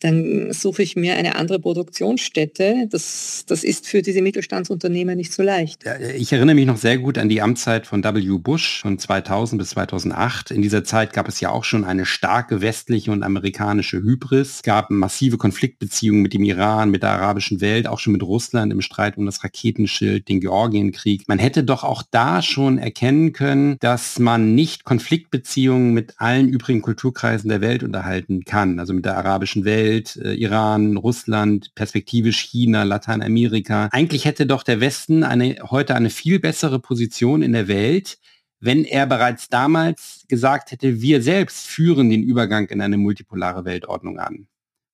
[0.00, 2.88] dann suche ich mir eine andere Produktionsstätte.
[2.90, 5.84] Das, das ist für diese Mittelstandsunternehmer nicht so leicht.
[6.16, 8.38] Ich erinnere mich noch sehr gut an die Amtszeit von W.
[8.38, 10.50] Bush von 2000 bis 2008.
[10.50, 14.56] In dieser Zeit gab es ja auch schon eine starke westliche und amerikanische Hybris.
[14.56, 18.72] Es gab massive Konfliktbeziehungen mit dem Iran, mit der arabischen Welt, auch schon mit Russland
[18.72, 21.28] im Streit um das Raketenschild, den Georgienkrieg.
[21.28, 26.80] Man hätte doch auch da schon erkennen können, dass man nicht Konfliktbeziehungen mit allen übrigen
[26.80, 32.84] Kulturkreisen der Welt unterhalten kann, also mit der arabischen Welt, äh, Iran, Russland, perspektivisch China,
[32.84, 33.88] Lateinamerika.
[33.92, 38.18] Eigentlich hätte doch der Westen eine, heute eine viel bessere Position in der Welt,
[38.60, 44.18] wenn er bereits damals gesagt hätte, wir selbst führen den Übergang in eine multipolare Weltordnung
[44.18, 44.46] an.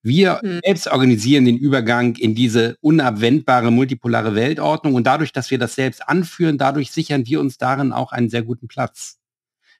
[0.02, 0.60] Wir mhm.
[0.64, 6.08] selbst organisieren den Übergang in diese unabwendbare multipolare Weltordnung und dadurch, dass wir das selbst
[6.08, 9.18] anführen, dadurch sichern wir uns darin auch einen sehr guten Platz.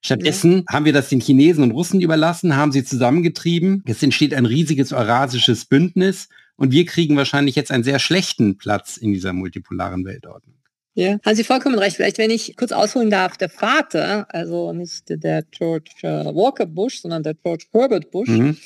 [0.06, 3.82] Stattdessen haben wir das den Chinesen und Russen überlassen, haben sie zusammengetrieben.
[3.86, 8.96] Es entsteht ein riesiges eurasisches Bündnis und wir kriegen wahrscheinlich jetzt einen sehr schlechten Platz
[8.96, 10.54] in dieser multipolaren Weltordnung.
[10.94, 11.96] Ja, haben Sie vollkommen recht.
[11.96, 17.02] Vielleicht, wenn ich kurz ausholen darf, der Vater, also nicht der George äh, Walker Bush,
[17.02, 18.56] sondern der George Herbert Bush, mhm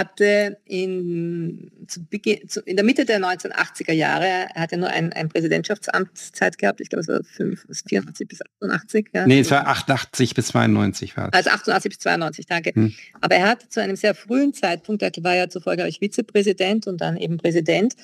[0.00, 5.12] hatte in, zu Beginn, zu, in der Mitte der 1980er Jahre, er hatte nur ein,
[5.12, 9.06] ein Präsidentschaftsamtszeit gehabt, ich glaube es war 5, 84 bis 88.
[9.12, 9.26] Ja.
[9.26, 11.32] Nee, es war 88 bis 92 war es.
[11.32, 12.72] Also 88 bis 92, danke.
[12.74, 12.94] Hm.
[13.20, 16.86] Aber er hat zu einem sehr frühen Zeitpunkt, er war ja zuvor, glaube ich, Vizepräsident
[16.86, 17.94] und dann eben Präsident,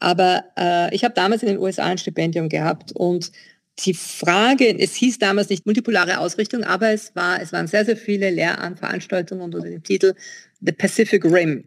[0.00, 3.32] aber äh, ich habe damals in den USA ein Stipendium gehabt und
[3.84, 7.96] die Frage, es hieß damals nicht multipolare Ausrichtung, aber es, war, es waren sehr, sehr
[7.96, 10.14] viele Lehranveranstaltungen unter dem Titel
[10.60, 11.64] The Pacific Rim.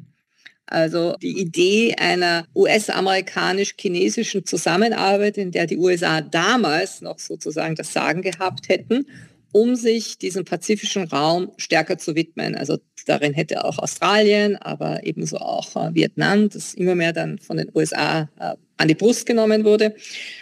[0.66, 8.22] Also die Idee einer US-amerikanisch-chinesischen Zusammenarbeit, in der die USA damals noch sozusagen das Sagen
[8.22, 9.06] gehabt hätten,
[9.52, 12.56] um sich diesem pazifischen Raum stärker zu widmen.
[12.56, 17.58] Also darin hätte auch Australien, aber ebenso auch äh, Vietnam, das immer mehr dann von
[17.58, 19.96] den USA äh, an die Brust genommen wurde,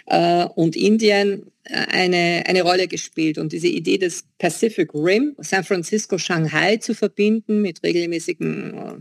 [0.06, 3.38] äh, und Indien äh, eine, eine Rolle gespielt.
[3.38, 8.92] Und diese Idee des Pacific Rim, San Francisco, Shanghai zu verbinden mit regelmäßigen äh,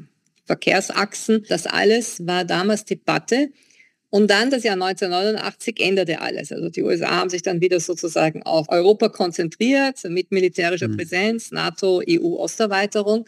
[0.46, 3.50] Verkehrsachsen, das alles war damals Debatte.
[4.12, 6.52] Und dann das Jahr 1989 änderte alles.
[6.52, 10.98] Also die USA haben sich dann wieder sozusagen auf Europa konzentriert mit militärischer mhm.
[10.98, 13.26] Präsenz, NATO, EU-Osterweiterung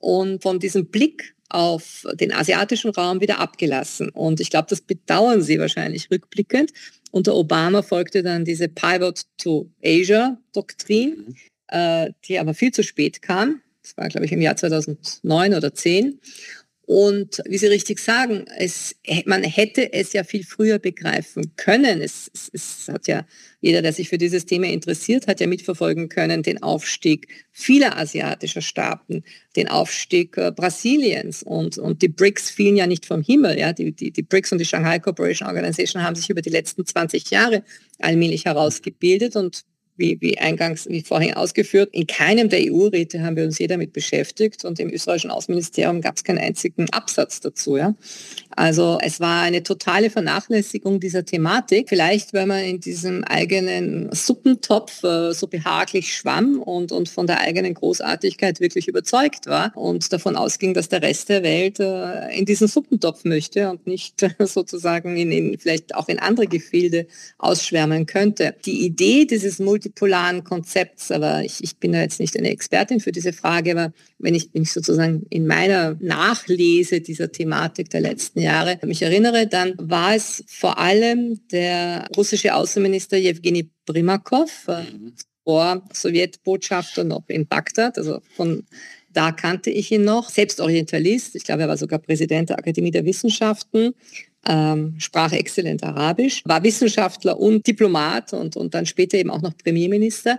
[0.00, 4.08] und von diesem Blick auf den asiatischen Raum wieder abgelassen.
[4.08, 6.72] Und ich glaube, das bedauern Sie wahrscheinlich rückblickend.
[7.10, 11.34] Unter Obama folgte dann diese Pivot to Asia-Doktrin, mhm.
[11.68, 13.60] äh, die aber viel zu spät kam.
[13.82, 16.20] Das war, glaube ich, im Jahr 2009 oder 10.
[16.92, 22.00] Und wie Sie richtig sagen, es, man hätte es ja viel früher begreifen können.
[22.00, 23.24] Es, es, es, hat ja
[23.60, 28.60] jeder, der sich für dieses Thema interessiert, hat ja mitverfolgen können, den Aufstieg vieler asiatischer
[28.60, 29.22] Staaten,
[29.54, 33.56] den Aufstieg äh, Brasiliens und, und die BRICS fielen ja nicht vom Himmel.
[33.56, 33.72] Ja?
[33.72, 37.30] Die, die, die BRICS und die Shanghai Cooperation Organization haben sich über die letzten 20
[37.30, 37.62] Jahre
[38.00, 39.62] allmählich herausgebildet und
[40.00, 43.92] wie, wie eingangs, wie vorhin ausgeführt, in keinem der EU-Räte haben wir uns je damit
[43.92, 47.76] beschäftigt und im österreichischen Außenministerium gab es keinen einzigen Absatz dazu.
[47.76, 47.94] Ja?
[48.56, 51.88] Also es war eine totale Vernachlässigung dieser Thematik.
[51.88, 57.40] Vielleicht, weil man in diesem eigenen Suppentopf äh, so behaglich schwamm und, und von der
[57.40, 62.44] eigenen Großartigkeit wirklich überzeugt war und davon ausging, dass der Rest der Welt äh, in
[62.44, 67.06] diesen Suppentopf möchte und nicht äh, sozusagen in, in, vielleicht auch in andere Gefilde
[67.38, 68.54] ausschwärmen könnte.
[68.64, 69.58] Die Idee dieses
[69.90, 73.92] multipolaren Konzepts, aber ich, ich bin da jetzt nicht eine Expertin für diese Frage, aber
[74.18, 79.46] wenn ich, wenn ich sozusagen in meiner Nachlese dieser Thematik der letzten Jahre mich erinnere,
[79.46, 84.84] dann war es vor allem der russische Außenminister Jewgeni Primakov, äh,
[85.44, 88.64] vor Sowjetbotschafter noch in Bagdad, also von
[89.12, 92.92] da kannte ich ihn noch, selbst Orientalist, ich glaube, er war sogar Präsident der Akademie
[92.92, 93.94] der Wissenschaften,
[94.46, 99.56] ähm, sprach exzellent Arabisch, war Wissenschaftler und Diplomat und, und dann später eben auch noch
[99.56, 100.38] Premierminister.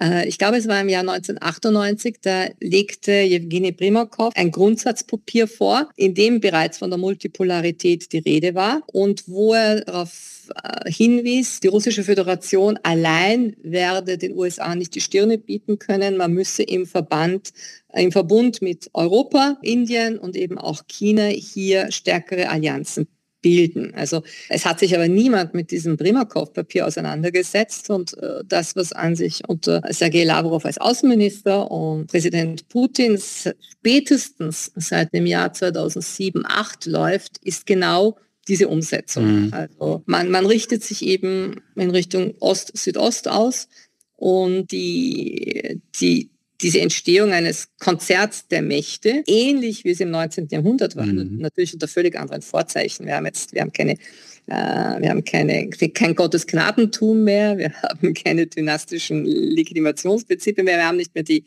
[0.00, 5.88] Äh, ich glaube, es war im Jahr 1998, da legte Jewgeni Primakov ein Grundsatzpapier vor,
[5.96, 11.60] in dem bereits von der Multipolarität die Rede war und wo er darauf äh, hinwies,
[11.60, 16.16] die russische Föderation allein werde den USA nicht die Stirne bieten können.
[16.16, 17.50] Man müsse im Verband,
[17.92, 23.08] im Verbund mit Europa, Indien und eben auch China hier stärkere Allianzen
[23.42, 23.94] bilden.
[23.94, 29.16] Also es hat sich aber niemand mit diesem Primakov-Papier auseinandergesetzt und äh, das, was an
[29.16, 36.86] sich unter Sergei Lavrov als Außenminister und Präsident Putin spätestens seit dem Jahr 2007, 2008
[36.86, 38.16] läuft, ist genau
[38.48, 39.46] diese Umsetzung.
[39.46, 39.52] Mhm.
[39.52, 43.68] Also man, man richtet sich eben in Richtung Ost-Südost aus
[44.16, 46.30] und die, die
[46.62, 50.48] diese Entstehung eines Konzerts der Mächte, ähnlich wie es im 19.
[50.50, 51.38] Jahrhundert war, mhm.
[51.38, 53.06] natürlich unter völlig anderen Vorzeichen.
[53.06, 53.96] Wir haben jetzt, wir haben keine
[54.46, 60.96] äh, wir haben keine, kein Gottesgnadentum mehr, wir haben keine dynastischen Legitimationsprinzipien mehr, wir haben
[60.96, 61.44] nicht mehr die,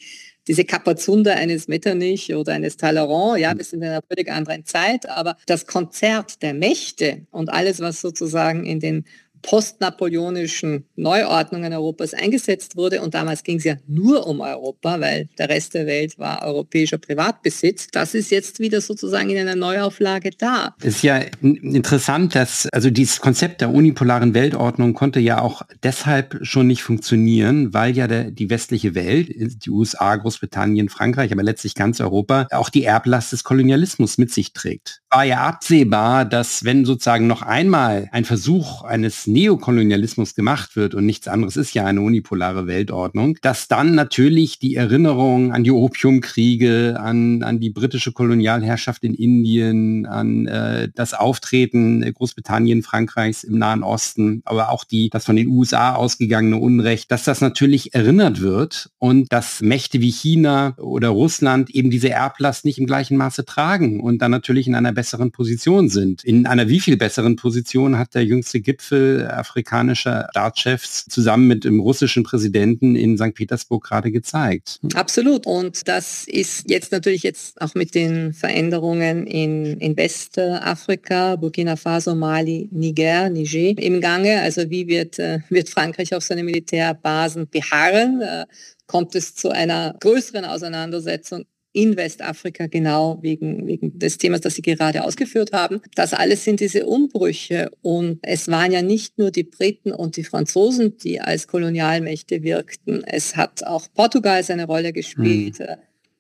[0.48, 3.40] diese Kapazunde eines Metternich oder eines Talleyrand.
[3.40, 7.80] Ja, wir sind in einer völlig anderen Zeit, aber das Konzert der Mächte und alles,
[7.80, 9.06] was sozusagen in den
[9.44, 13.02] postnapoleonischen Neuordnungen Europas eingesetzt wurde.
[13.02, 16.98] Und damals ging es ja nur um Europa, weil der Rest der Welt war europäischer
[16.98, 17.88] Privatbesitz.
[17.92, 20.76] Das ist jetzt wieder sozusagen in einer Neuauflage da.
[20.80, 26.40] Es ist ja interessant, dass also dieses Konzept der unipolaren Weltordnung konnte ja auch deshalb
[26.42, 29.30] schon nicht funktionieren, weil ja der, die westliche Welt,
[29.64, 34.54] die USA, Großbritannien, Frankreich, aber letztlich ganz Europa, auch die Erblast des Kolonialismus mit sich
[34.54, 35.02] trägt.
[35.10, 41.06] War ja absehbar, dass wenn sozusagen noch einmal ein Versuch eines Neokolonialismus gemacht wird und
[41.06, 46.98] nichts anderes ist ja eine unipolare Weltordnung, dass dann natürlich die Erinnerung an die Opiumkriege,
[47.00, 53.84] an, an die britische Kolonialherrschaft in Indien, an äh, das Auftreten Großbritannien, Frankreichs im Nahen
[53.84, 58.90] Osten, aber auch die, das von den USA ausgegangene Unrecht, dass das natürlich erinnert wird
[59.00, 64.00] und dass Mächte wie China oder Russland eben diese Erblast nicht im gleichen Maße tragen
[64.00, 66.24] und dann natürlich in einer besseren Position sind.
[66.24, 71.80] In einer wie viel besseren Position hat der jüngste Gipfel afrikanischer Staatschefs zusammen mit dem
[71.80, 73.34] russischen Präsidenten in St.
[73.34, 74.80] Petersburg gerade gezeigt.
[74.94, 75.46] Absolut.
[75.46, 82.16] Und das ist jetzt natürlich jetzt auch mit den Veränderungen in, in Westafrika, Burkina Faso,
[82.16, 84.42] Mali, Niger, Niger im Gange.
[84.42, 88.22] Also wie wird, äh, wird Frankreich auf seine Militärbasen beharren?
[88.22, 88.46] Äh,
[88.88, 94.62] kommt es zu einer größeren Auseinandersetzung in Westafrika genau wegen, wegen des Themas, das Sie
[94.62, 95.82] gerade ausgeführt haben.
[95.96, 100.24] Das alles sind diese Umbrüche und es waren ja nicht nur die Briten und die
[100.24, 103.04] Franzosen, die als Kolonialmächte wirkten.
[103.04, 105.60] Es hat auch Portugal seine Rolle gespielt.
[105.60, 105.66] Mhm.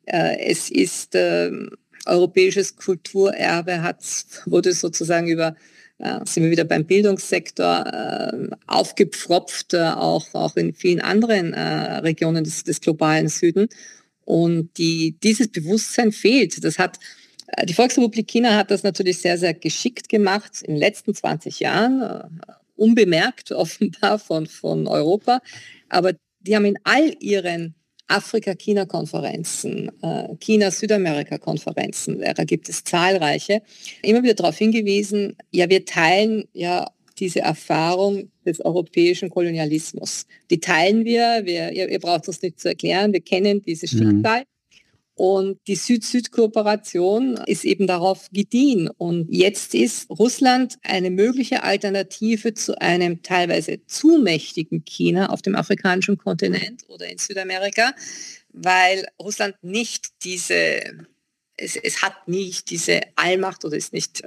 [0.05, 1.51] es ist äh,
[2.05, 4.03] europäisches Kulturerbe hat,
[4.45, 5.55] wurde sozusagen über
[5.99, 11.61] äh, sind wir wieder beim Bildungssektor äh, aufgepfropft, äh, auch, auch in vielen anderen äh,
[11.99, 13.69] Regionen des, des globalen Süden.
[14.25, 16.63] Und die, dieses Bewusstsein fehlt.
[16.63, 16.99] Das hat
[17.57, 21.59] äh, die Volksrepublik China hat das natürlich sehr, sehr geschickt gemacht in den letzten 20
[21.59, 25.41] Jahren, äh, unbemerkt offenbar von, von Europa.
[25.89, 27.75] Aber die haben in all ihren
[28.07, 33.61] Afrika-China-Konferenzen, äh, China-Südamerika-Konferenzen, da gibt es zahlreiche,
[34.01, 40.25] immer wieder darauf hingewiesen, ja, wir teilen ja diese Erfahrung des europäischen Kolonialismus.
[40.49, 43.97] Die teilen wir, wir ihr, ihr, braucht uns nicht zu erklären, wir kennen dieses mhm.
[43.97, 44.39] Schicksal.
[44.39, 44.45] Mhm.
[45.15, 48.89] Und die Süd-Süd-Kooperation ist eben darauf gediehen.
[48.97, 55.55] Und jetzt ist Russland eine mögliche Alternative zu einem teilweise zu mächtigen China auf dem
[55.55, 57.93] afrikanischen Kontinent oder in Südamerika,
[58.53, 60.81] weil Russland nicht diese,
[61.57, 64.23] es, es hat nicht diese Allmacht oder ist nicht,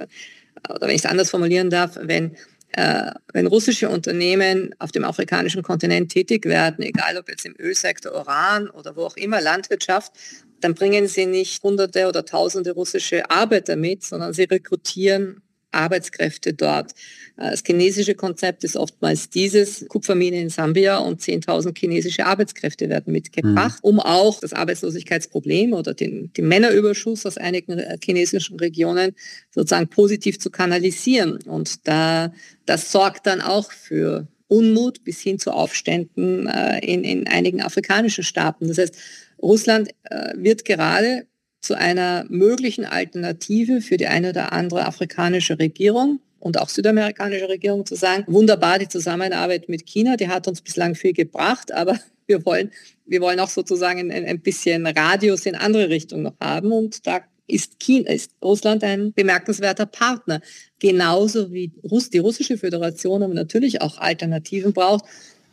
[0.69, 2.37] oder wenn ich es anders formulieren darf, wenn
[2.73, 8.69] wenn russische Unternehmen auf dem afrikanischen Kontinent tätig werden, egal ob jetzt im Ölsektor, Uran
[8.69, 10.11] oder wo auch immer, Landwirtschaft,
[10.59, 15.41] dann bringen sie nicht Hunderte oder Tausende russische Arbeiter mit, sondern sie rekrutieren
[15.71, 16.91] Arbeitskräfte dort.
[17.37, 23.13] Äh, das chinesische Konzept ist oftmals dieses, Kupfermine in Sambia und 10.000 chinesische Arbeitskräfte werden
[23.13, 23.89] mitgebracht, mhm.
[23.89, 29.15] um auch das Arbeitslosigkeitsproblem oder den, den Männerüberschuss aus einigen chinesischen Regionen
[29.51, 31.39] sozusagen positiv zu kanalisieren.
[31.43, 32.33] Und da,
[32.65, 38.23] das sorgt dann auch für Unmut bis hin zu Aufständen äh, in, in einigen afrikanischen
[38.23, 38.67] Staaten.
[38.67, 38.95] Das heißt,
[39.41, 41.27] Russland äh, wird gerade
[41.67, 47.85] zu einer möglichen Alternative für die eine oder andere afrikanische Regierung und auch südamerikanische Regierung
[47.85, 52.45] zu sagen, wunderbar die Zusammenarbeit mit China, die hat uns bislang viel gebracht, aber wir
[52.45, 52.71] wollen,
[53.05, 57.19] wir wollen auch sozusagen ein, ein bisschen Radius in andere Richtungen noch haben und da
[57.47, 60.41] ist, China, ist Russland ein bemerkenswerter Partner.
[60.79, 65.05] Genauso wie Russ, die russische Föderation aber natürlich auch Alternativen braucht,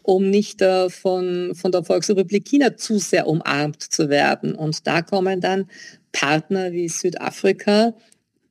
[0.04, 4.54] um nicht äh, von, von der Volksrepublik China zu sehr umarmt zu werden.
[4.54, 5.66] Und da kommen dann
[6.14, 7.94] Partner wie Südafrika,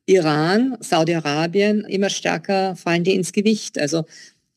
[0.06, 3.78] Iran, Saudi-Arabien immer stärker fallen die ins Gewicht.
[3.78, 4.04] Also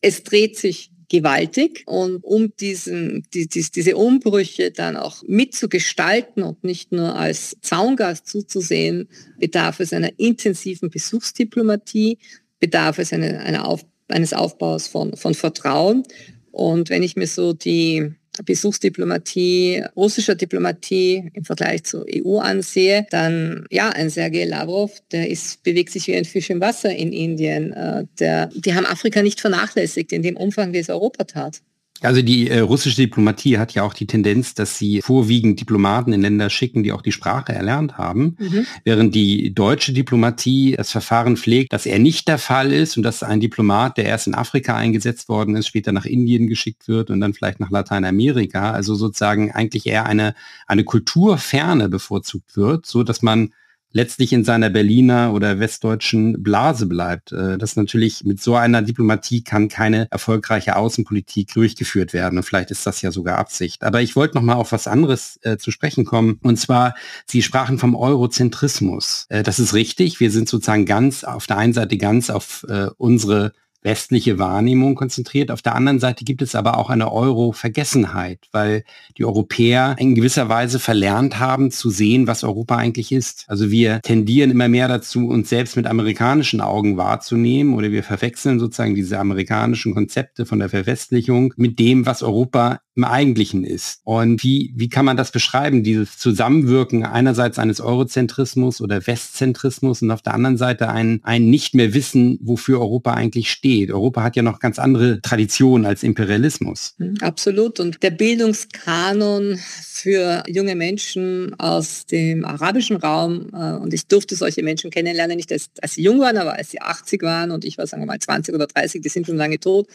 [0.02, 6.66] es dreht sich gewaltig und um diesen, die, die, diese Umbrüche dann auch mitzugestalten und
[6.66, 9.08] nicht nur als Zaungast zuzusehen,
[9.40, 12.18] bedarf es einer intensiven Besuchsdiplomatie,
[12.60, 16.04] bedarf es eine, eine Auf, eines Aufbaus von, von Vertrauen
[16.52, 18.12] und wenn ich mir so die
[18.44, 25.64] Besuchsdiplomatie, russischer Diplomatie im Vergleich zur EU ansehe, dann ja, ein Sergei Lavrov, der ist,
[25.64, 27.74] bewegt sich wie ein Fisch im Wasser in Indien.
[27.74, 31.62] Äh, der, die haben Afrika nicht vernachlässigt in dem Umfang, wie es Europa tat.
[32.02, 36.22] Also die äh, russische Diplomatie hat ja auch die Tendenz, dass sie vorwiegend Diplomaten in
[36.22, 38.66] Länder schicken, die auch die Sprache erlernt haben, mhm.
[38.84, 43.24] während die deutsche Diplomatie das Verfahren pflegt, dass er nicht der Fall ist und dass
[43.24, 47.20] ein Diplomat, der erst in Afrika eingesetzt worden ist, später nach Indien geschickt wird und
[47.20, 50.36] dann vielleicht nach Lateinamerika, also sozusagen eigentlich eher eine,
[50.68, 53.52] eine Kulturferne bevorzugt wird, so dass man
[53.92, 57.32] letztlich in seiner Berliner oder westdeutschen Blase bleibt.
[57.32, 62.38] Äh, das natürlich mit so einer Diplomatie kann keine erfolgreiche Außenpolitik durchgeführt werden.
[62.38, 63.84] Und vielleicht ist das ja sogar Absicht.
[63.84, 66.40] Aber ich wollte noch mal auf was anderes äh, zu sprechen kommen.
[66.44, 69.26] Und zwar, Sie sprachen vom Eurozentrismus.
[69.30, 70.20] Äh, das ist richtig.
[70.20, 75.52] Wir sind sozusagen ganz auf der einen Seite ganz auf äh, unsere westliche Wahrnehmung konzentriert.
[75.52, 78.84] Auf der anderen Seite gibt es aber auch eine Euro-Vergessenheit, weil
[79.18, 83.46] die Europäer in gewisser Weise verlernt haben zu sehen, was Europa eigentlich ist.
[83.48, 88.60] Also wir tendieren immer mehr dazu, uns selbst mit amerikanischen Augen wahrzunehmen oder wir verwechseln
[88.60, 94.02] sozusagen diese amerikanischen Konzepte von der Verwestlichung mit dem, was Europa im Eigentlichen ist.
[94.04, 100.12] Und wie, wie kann man das beschreiben, dieses Zusammenwirken einerseits eines Eurozentrismus oder Westzentrismus und
[100.12, 103.92] auf der anderen Seite ein, ein nicht mehr wissen, wofür Europa eigentlich steht.
[103.92, 106.96] Europa hat ja noch ganz andere Traditionen als Imperialismus.
[106.98, 107.80] Hm, absolut.
[107.80, 109.60] Und der Bildungskanon
[109.98, 115.52] für junge Menschen aus dem arabischen Raum, äh, und ich durfte solche Menschen kennenlernen, nicht
[115.52, 118.08] als, als sie jung waren, aber als sie 80 waren und ich war, sagen wir
[118.08, 119.88] mal, 20 oder 30, die sind schon lange tot.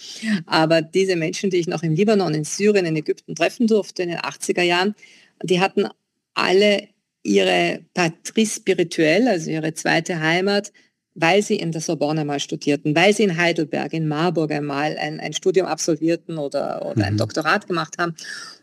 [0.47, 4.11] Aber diese Menschen, die ich noch im Libanon, in Syrien, in Ägypten treffen durfte in
[4.11, 4.95] den 80er Jahren,
[5.43, 5.89] die hatten
[6.35, 6.89] alle
[7.23, 10.73] ihre Patrie spirituelle, also ihre zweite Heimat,
[11.15, 15.21] weil sie in der Sorbonne mal studierten, weil sie in Heidelberg, in Marburg einmal ein,
[15.21, 17.19] ein Studium absolvierten oder, oder ein mhm.
[17.19, 18.15] Doktorat gemacht haben.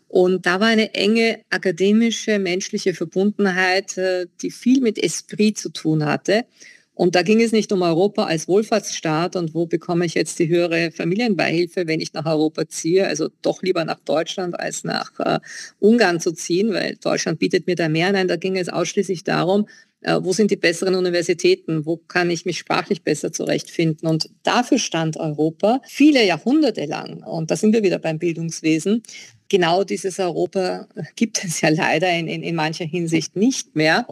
[0.08, 6.04] Und da war eine enge akademische, menschliche Verbundenheit, äh, die viel mit Esprit zu tun
[6.04, 6.46] hatte.
[7.00, 10.50] Und da ging es nicht um Europa als Wohlfahrtsstaat und wo bekomme ich jetzt die
[10.50, 13.08] höhere Familienbeihilfe, wenn ich nach Europa ziehe.
[13.08, 15.40] Also doch lieber nach Deutschland als nach äh,
[15.80, 18.12] Ungarn zu ziehen, weil Deutschland bietet mir da mehr.
[18.12, 19.66] Nein, da ging es ausschließlich darum,
[20.02, 24.06] äh, wo sind die besseren Universitäten, wo kann ich mich sprachlich besser zurechtfinden.
[24.10, 27.24] Und dafür stand Europa viele Jahrhunderte lang.
[27.24, 29.04] Und da sind wir wieder beim Bildungswesen.
[29.48, 34.06] Genau dieses Europa gibt es ja leider in, in, in mancher Hinsicht nicht mehr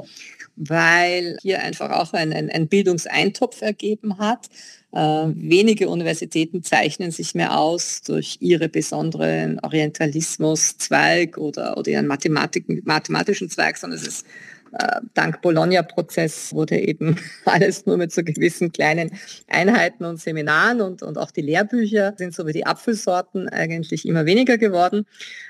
[0.58, 4.47] weil hier einfach auch ein, ein, ein Bildungseintopf ergeben hat.
[4.91, 12.86] Äh, wenige Universitäten zeichnen sich mehr aus durch ihre besonderen Orientalismus-Zweig oder, oder ihren Mathematik,
[12.86, 14.26] mathematischen Zweig, sondern es ist
[14.74, 19.12] äh, dank Bologna-Prozess wurde eben alles nur mit so gewissen kleinen
[19.47, 24.26] Einheiten und Seminaren und, und auch die Lehrbücher sind so wie die Apfelsorten eigentlich immer
[24.26, 25.05] weniger geworden.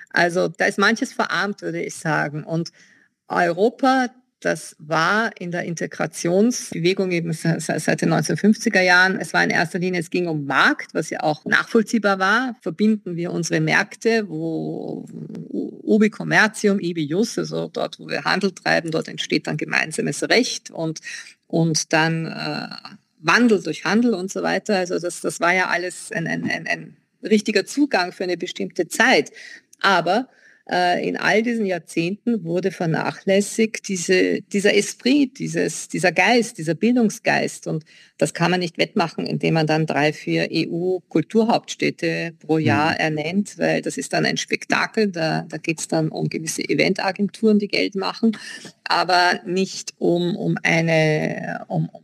[0.09, 2.43] Also da ist manches verarmt, würde ich sagen.
[2.43, 2.71] Und
[3.27, 4.07] Europa
[4.39, 9.19] das war in der Integrationsbewegung eben seit den 1950er Jahren.
[9.19, 12.55] Es war in erster Linie, es ging um Markt, was ja auch nachvollziehbar war.
[12.61, 15.05] Verbinden wir unsere Märkte, wo
[15.49, 20.69] ubi commercium, ibi jus, also dort, wo wir Handel treiben, dort entsteht dann gemeinsames Recht
[20.69, 20.99] und,
[21.47, 22.67] und dann äh,
[23.19, 24.77] Wandel durch Handel und so weiter.
[24.77, 28.87] Also das, das war ja alles ein, ein, ein, ein richtiger Zugang für eine bestimmte
[28.87, 29.31] Zeit.
[29.81, 30.29] Aber
[30.69, 37.67] in all diesen Jahrzehnten wurde vernachlässigt diese, dieser Esprit, dieses, dieser Geist, dieser Bildungsgeist.
[37.67, 37.85] Und
[38.17, 42.97] das kann man nicht wettmachen, indem man dann drei, vier EU-Kulturhauptstädte pro Jahr mhm.
[42.99, 45.09] ernennt, weil das ist dann ein Spektakel.
[45.09, 48.35] Da, da geht es dann um gewisse Eventagenturen, die Geld machen,
[48.83, 52.03] aber nicht um, um eine, um, um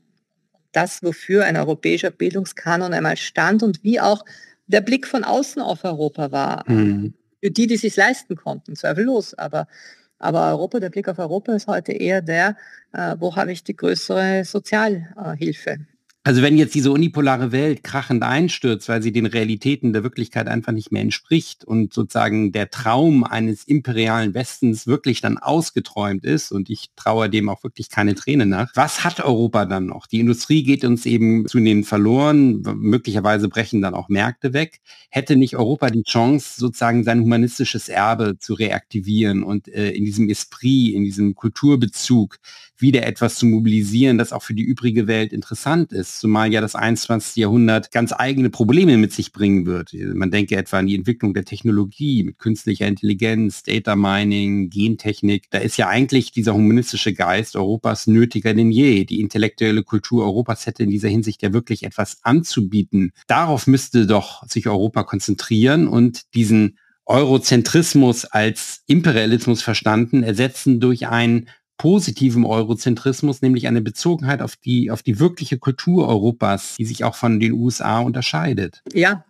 [0.71, 4.23] das, wofür ein europäischer Bildungskanon einmal stand und wie auch
[4.67, 6.63] der Blick von außen auf Europa war.
[6.71, 7.13] Mhm
[7.43, 9.33] für die, die sich leisten konnten, zweifellos.
[9.33, 9.67] Aber,
[10.17, 12.55] aber Europa, der Blick auf Europa ist heute eher der,
[12.93, 15.79] äh, wo habe ich die größere Sozialhilfe.
[16.25, 20.71] Also wenn jetzt diese unipolare Welt krachend einstürzt, weil sie den Realitäten der Wirklichkeit einfach
[20.71, 26.69] nicht mehr entspricht und sozusagen der Traum eines imperialen Westens wirklich dann ausgeträumt ist und
[26.69, 30.07] ich traue dem auch wirklich keine Träne nach, was hat Europa dann noch?
[30.07, 34.79] Die Industrie geht uns eben zunehmend verloren, möglicherweise brechen dann auch Märkte weg.
[35.09, 40.29] Hätte nicht Europa die Chance, sozusagen sein humanistisches Erbe zu reaktivieren und äh, in diesem
[40.29, 42.39] Esprit, in diesem Kulturbezug
[42.77, 46.75] wieder etwas zu mobilisieren, das auch für die übrige Welt interessant ist, zumal ja das
[46.75, 47.35] 21.
[47.37, 49.93] Jahrhundert ganz eigene Probleme mit sich bringen wird.
[49.93, 55.49] Man denke etwa an die Entwicklung der Technologie mit künstlicher Intelligenz, Data Mining, Gentechnik.
[55.49, 59.05] Da ist ja eigentlich dieser humanistische Geist Europas nötiger denn je.
[59.05, 63.11] Die intellektuelle Kultur Europas hätte in dieser Hinsicht ja wirklich etwas anzubieten.
[63.27, 71.49] Darauf müsste doch sich Europa konzentrieren und diesen Eurozentrismus als Imperialismus verstanden, ersetzen durch ein
[71.77, 77.15] positivem Eurozentrismus, nämlich eine Bezogenheit auf die, auf die wirkliche Kultur Europas, die sich auch
[77.15, 78.81] von den USA unterscheidet.
[78.93, 79.25] Ja,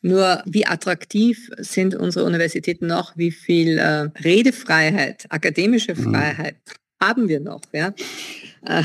[0.00, 3.16] Nur wie attraktiv sind unsere Universitäten noch?
[3.16, 6.12] Wie viel äh, Redefreiheit, akademische mhm.
[6.12, 7.04] Freiheit mhm.
[7.04, 7.62] haben wir noch?
[7.72, 7.92] Ja?
[8.64, 8.82] Äh,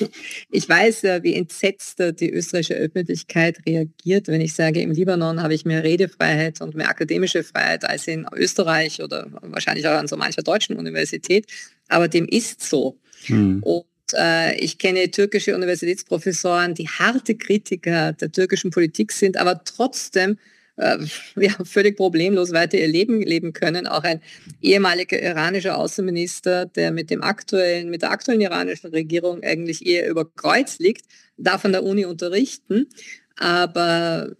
[0.50, 5.64] ich weiß, wie entsetzt die österreichische Öffentlichkeit reagiert, wenn ich sage, im Libanon habe ich
[5.64, 10.42] mehr Redefreiheit und mehr akademische Freiheit als in Österreich oder wahrscheinlich auch an so mancher
[10.42, 11.46] deutschen Universität.
[11.88, 12.98] Aber dem ist so.
[13.24, 13.62] Hm.
[13.62, 20.38] Und äh, ich kenne türkische Universitätsprofessoren, die harte Kritiker der türkischen Politik sind, aber trotzdem
[20.80, 20.98] äh,
[21.36, 23.86] ja, völlig problemlos weiter ihr Leben leben können.
[23.86, 24.20] Auch ein
[24.60, 30.24] ehemaliger iranischer Außenminister, der mit dem aktuellen, mit der aktuellen iranischen Regierung eigentlich eher über
[30.24, 31.06] Kreuz liegt,
[31.36, 32.88] darf an der Uni unterrichten.
[33.36, 34.30] Aber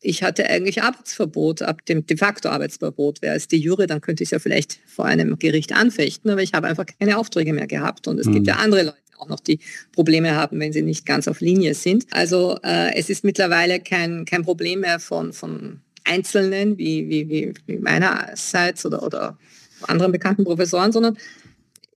[0.00, 3.22] ich hatte eigentlich Arbeitsverbot, ab dem de facto Arbeitsverbot.
[3.22, 6.42] Wäre es die Jury, dann könnte ich es ja vielleicht vor einem Gericht anfechten, aber
[6.42, 8.06] ich habe einfach keine Aufträge mehr gehabt.
[8.06, 8.34] Und es mhm.
[8.34, 9.60] gibt ja andere Leute, auch noch die
[9.92, 12.06] Probleme haben, wenn sie nicht ganz auf Linie sind.
[12.10, 17.54] Also äh, es ist mittlerweile kein, kein Problem mehr von, von Einzelnen wie, wie, wie,
[17.66, 19.38] wie meinerseits oder, oder
[19.82, 21.18] anderen bekannten Professoren, sondern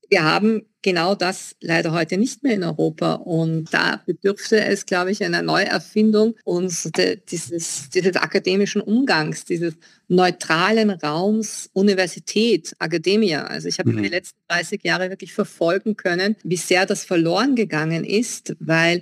[0.08, 3.14] wir haben genau das leider heute nicht mehr in Europa.
[3.14, 6.90] Und da bedürfte es, glaube ich, einer Neuerfindung uns
[7.30, 9.74] dieses, dieses akademischen Umgangs, dieses
[10.08, 13.44] neutralen Raums Universität, Akademia.
[13.44, 14.02] Also ich habe mhm.
[14.02, 18.98] die letzten 30 Jahre wirklich verfolgen können, wie sehr das verloren gegangen ist, weil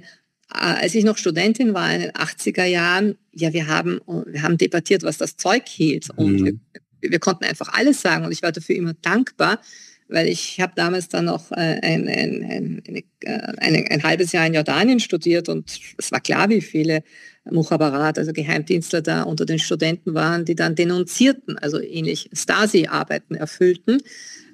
[0.52, 4.58] äh, als ich noch Studentin war in den 80er Jahren, ja, wir haben, wir haben
[4.58, 6.10] debattiert, was das Zeug hielt.
[6.16, 6.60] Und mhm.
[7.00, 8.24] wir, wir konnten einfach alles sagen.
[8.24, 9.60] Und ich war dafür immer dankbar,
[10.08, 14.54] weil ich habe damals dann noch äh, ein, ein, ein, äh, ein, halbes Jahr in
[14.54, 17.02] Jordanien studiert und es war klar, wie viele
[17.50, 23.98] Muchabarat, also Geheimdienstler da unter den Studenten waren, die dann denunzierten, also ähnlich Stasi-Arbeiten erfüllten.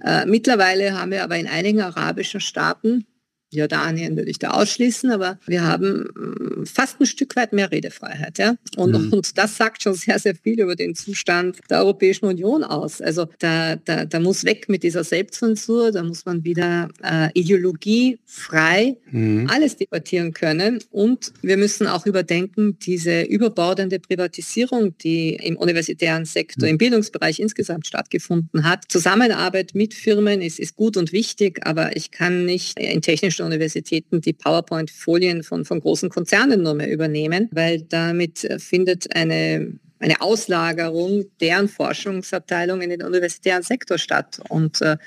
[0.05, 3.07] Äh, mittlerweile haben wir aber in einigen arabischen Staaten
[3.59, 8.38] Jordanien würde ich da ausschließen, aber wir haben mm, fast ein Stück weit mehr Redefreiheit.
[8.38, 8.57] Ja?
[8.76, 9.12] Und, mhm.
[9.12, 13.00] und das sagt schon sehr, sehr viel über den Zustand der Europäischen Union aus.
[13.00, 18.96] Also da, da, da muss weg mit dieser Selbstzensur, da muss man wieder äh, ideologiefrei
[19.11, 19.48] mhm.
[19.50, 20.80] alles debattieren können.
[20.90, 26.72] Und wir müssen auch überdenken, diese überbordende Privatisierung, die im universitären Sektor, mhm.
[26.72, 28.84] im Bildungsbereich insgesamt stattgefunden hat.
[28.88, 34.20] Zusammenarbeit mit Firmen ist, ist gut und wichtig, aber ich kann nicht in technischen Universitäten
[34.20, 41.24] die PowerPoint-Folien von, von großen Konzernen nur mehr übernehmen, weil damit findet eine eine Auslagerung
[41.40, 44.38] deren Forschungsabteilung in den universitären Sektor statt.
[44.49, 44.99] Und äh,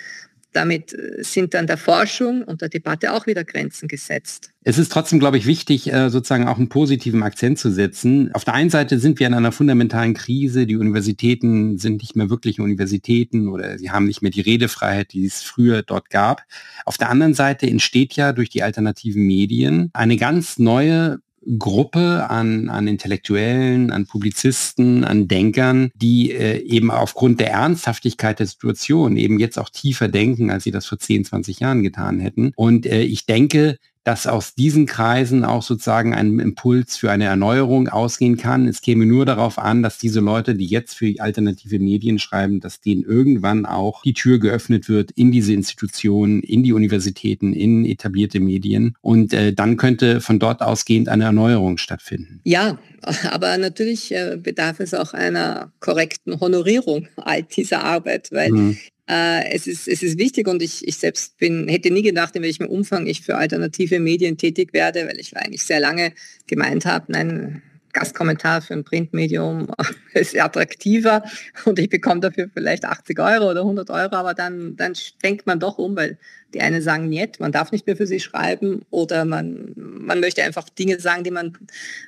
[0.58, 4.49] damit äh, sind dann der Forschung und der Debatte auch wieder Grenzen gesetzt.
[4.64, 8.34] Es ist trotzdem, glaube ich, wichtig, äh, sozusagen auch einen positiven Akzent zu setzen.
[8.34, 10.66] Auf der einen Seite sind wir in einer fundamentalen Krise.
[10.66, 15.26] Die Universitäten sind nicht mehr wirklich Universitäten oder sie haben nicht mehr die Redefreiheit, die
[15.26, 16.41] es früher dort gab.
[16.86, 21.20] Auf der anderen Seite entsteht ja durch die alternativen Medien eine ganz neue
[21.57, 28.47] Gruppe an, an Intellektuellen, an Publizisten, an Denkern, die äh, eben aufgrund der Ernsthaftigkeit der
[28.47, 32.51] Situation eben jetzt auch tiefer denken, als sie das vor 10, 20 Jahren getan hätten.
[32.55, 33.77] Und äh, ich denke,
[34.08, 38.66] dass aus diesen Kreisen auch sozusagen ein Impuls für eine Erneuerung ausgehen kann.
[38.66, 42.80] Es käme nur darauf an, dass diese Leute, die jetzt für alternative Medien schreiben, dass
[42.80, 48.39] denen irgendwann auch die Tür geöffnet wird in diese Institutionen, in die Universitäten, in etablierte
[48.39, 48.95] Medien.
[49.01, 52.39] Und äh, dann könnte von dort ausgehend eine Erneuerung stattfinden.
[52.45, 52.80] Ja,
[53.31, 58.77] aber natürlich äh, bedarf es auch einer korrekten Honorierung all dieser Arbeit, weil mhm.
[59.09, 62.43] Äh, es, ist, es ist wichtig und ich, ich selbst bin, hätte nie gedacht, in
[62.43, 66.11] welchem Umfang ich für alternative Medien tätig werde, weil ich eigentlich sehr lange
[66.45, 67.61] gemeint habe, nein,
[67.93, 69.67] Gastkommentar für ein Printmedium
[70.13, 71.23] ist attraktiver
[71.65, 75.59] und ich bekomme dafür vielleicht 80 Euro oder 100 Euro, aber dann, dann denkt man
[75.59, 76.17] doch um, weil
[76.53, 80.43] die einen sagen nicht, man darf nicht mehr für sie schreiben oder man, man möchte
[80.43, 81.57] einfach Dinge sagen, die man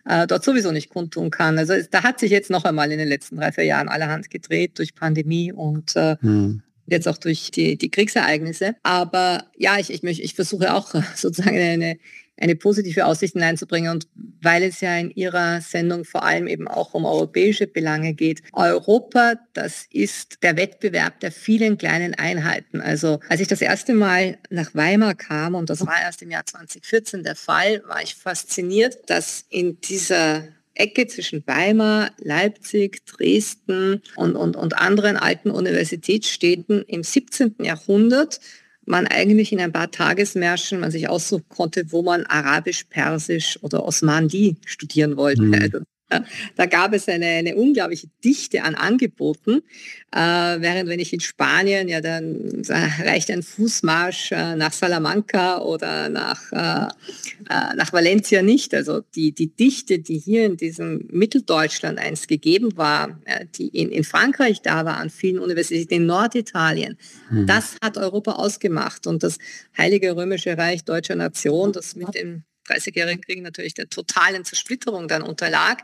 [0.05, 1.57] äh, dort sowieso nicht kundtun kann.
[1.57, 4.77] Also da hat sich jetzt noch einmal in den letzten drei, vier Jahren allerhand gedreht
[4.79, 6.61] durch Pandemie und äh, hm
[6.91, 8.75] jetzt auch durch die, die Kriegsereignisse.
[8.83, 11.97] Aber ja, ich, ich, ich versuche auch sozusagen eine,
[12.39, 13.91] eine positive Aussicht hineinzubringen.
[13.91, 14.07] Und
[14.41, 18.41] weil es ja in Ihrer Sendung vor allem eben auch um europäische Belange geht.
[18.53, 22.81] Europa, das ist der Wettbewerb der vielen kleinen Einheiten.
[22.81, 26.45] Also als ich das erste Mal nach Weimar kam, und das war erst im Jahr
[26.45, 30.43] 2014 der Fall, war ich fasziniert, dass in dieser
[30.79, 37.55] Ecke zwischen Weimar, Leipzig, Dresden und, und, und anderen alten Universitätsstädten im 17.
[37.59, 38.39] Jahrhundert
[38.89, 43.85] man eigentlich in ein paar Tagesmärschen man sich aussuchen konnte, wo man Arabisch, Persisch oder
[43.85, 45.43] Osmandi studieren wollte.
[45.43, 45.53] Mhm.
[45.53, 45.79] Also
[46.55, 49.61] Da gab es eine, eine unglaubliche Dichte an Angeboten,
[50.11, 56.09] äh, während wenn ich in Spanien, ja dann reicht ein Fußmarsch äh, nach Salamanca oder
[56.09, 56.87] nach, äh,
[57.49, 58.73] äh, nach Valencia nicht.
[58.73, 63.91] Also die, die Dichte, die hier in diesem Mitteldeutschland einst gegeben war, äh, die in,
[63.91, 66.97] in Frankreich da war, an vielen Universitäten in Norditalien,
[67.29, 67.45] hm.
[67.45, 69.05] das hat Europa ausgemacht.
[69.05, 69.37] Und das
[69.77, 75.21] Heilige Römische Reich deutscher Nation, das mit dem 30-jährigen Krieg natürlich der totalen Zersplitterung dann
[75.21, 75.83] unterlag.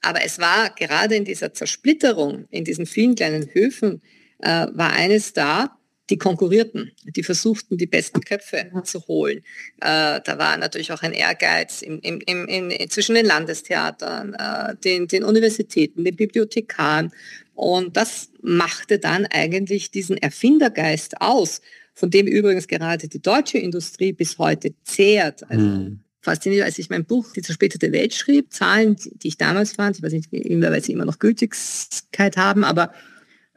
[0.00, 4.02] Aber es war gerade in dieser Zersplitterung, in diesen vielen kleinen Höfen,
[4.38, 5.78] äh, war eines da,
[6.10, 9.38] die konkurrierten, die versuchten, die besten Köpfe zu holen.
[9.80, 14.76] Äh, da war natürlich auch ein Ehrgeiz im, im, im, in, zwischen den Landestheatern, äh,
[14.76, 17.12] den, den Universitäten, den Bibliothekaren.
[17.54, 21.60] Und das machte dann eigentlich diesen Erfindergeist aus,
[21.92, 25.42] von dem übrigens gerade die deutsche Industrie bis heute zehrt.
[25.50, 29.72] Also, hm faszinierend, als ich mein Buch Die zersplitterte Welt schrieb, Zahlen, die ich damals
[29.72, 32.92] fand, ich weiß nicht, weil sie immer noch Gültigkeit haben, aber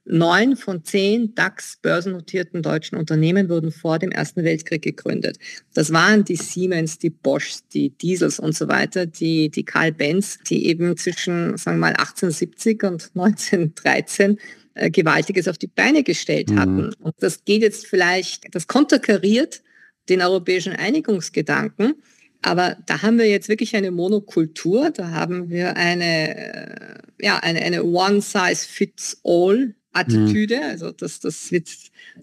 [0.06, 5.38] neun von zehn DAX-börsennotierten deutschen Unternehmen wurden vor dem Ersten Weltkrieg gegründet.
[5.74, 10.40] Das waren die Siemens, die Boschs, die Diesels und so weiter, die, die Karl Benz,
[10.50, 14.40] die eben zwischen, sagen wir mal, 1870 und 1913
[14.74, 16.60] äh, Gewaltiges auf die Beine gestellt mhm.
[16.60, 16.94] hatten.
[17.00, 19.62] Und das geht jetzt vielleicht, das konterkariert
[20.10, 21.96] den europäischen Einigungsgedanken,
[22.42, 27.62] aber da haben wir jetzt wirklich eine Monokultur, da haben wir eine, äh, ja, eine,
[27.62, 30.58] eine One-Size-Fits-All-Attitüde.
[30.58, 30.64] Mhm.
[30.64, 31.70] Also das, das wird,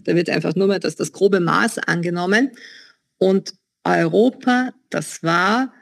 [0.02, 2.50] da wird einfach nur mal das, das grobe Maß angenommen.
[3.18, 3.54] Und
[3.84, 5.72] Europa, das war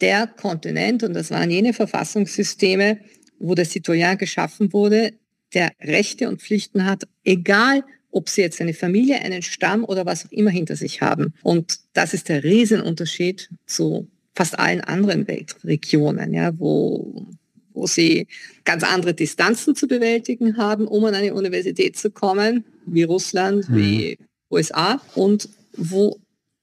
[0.00, 2.98] der Kontinent und das waren jene Verfassungssysteme,
[3.38, 5.12] wo der Citoyen geschaffen wurde,
[5.54, 7.84] der Rechte und Pflichten hat, egal
[8.14, 11.34] ob sie jetzt eine Familie, einen Stamm oder was auch immer hinter sich haben.
[11.42, 17.26] Und das ist der Riesenunterschied zu fast allen anderen Weltregionen, ja, wo,
[17.72, 18.28] wo sie
[18.64, 23.76] ganz andere Distanzen zu bewältigen haben, um an eine Universität zu kommen, wie Russland, mhm.
[23.76, 24.18] wie
[24.50, 26.20] USA, und wo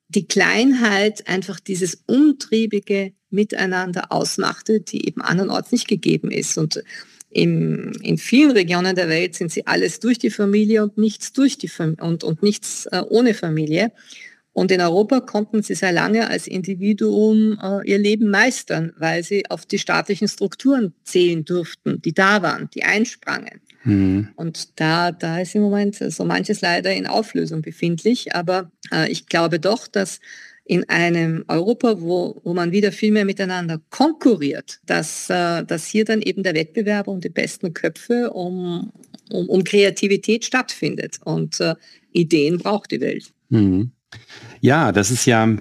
[0.08, 6.58] die Kleinheit einfach dieses umtriebige Miteinander ausmachte, die eben andernorts nicht gegeben ist.
[6.58, 6.84] Und
[7.32, 11.57] in, in vielen Regionen der Welt sind sie alles durch die Familie und nichts durch
[11.57, 13.91] die Fam und, und nichts äh, ohne Familie.
[14.53, 19.49] Und in Europa konnten sie sehr lange als Individuum äh, ihr Leben meistern, weil sie
[19.49, 23.61] auf die staatlichen Strukturen zählen durften, die da waren, die einsprangen.
[23.86, 24.29] Mhm.
[24.36, 28.36] Und da, da ist im Moment so manches leider in Auflösung befindlich.
[28.36, 30.19] Aber äh, ich glaube doch, dass
[30.72, 36.05] in einem Europa, wo, wo man wieder viel mehr miteinander konkurriert, dass, äh, dass hier
[36.05, 38.89] dann eben der Wettbewerb um die besten Köpfe, um,
[39.30, 41.19] um, um Kreativität stattfindet.
[41.26, 41.76] Und äh,
[42.13, 43.34] Ideen braucht die Welt.
[43.49, 43.91] Mhm.
[44.61, 45.57] Ja, das ist ja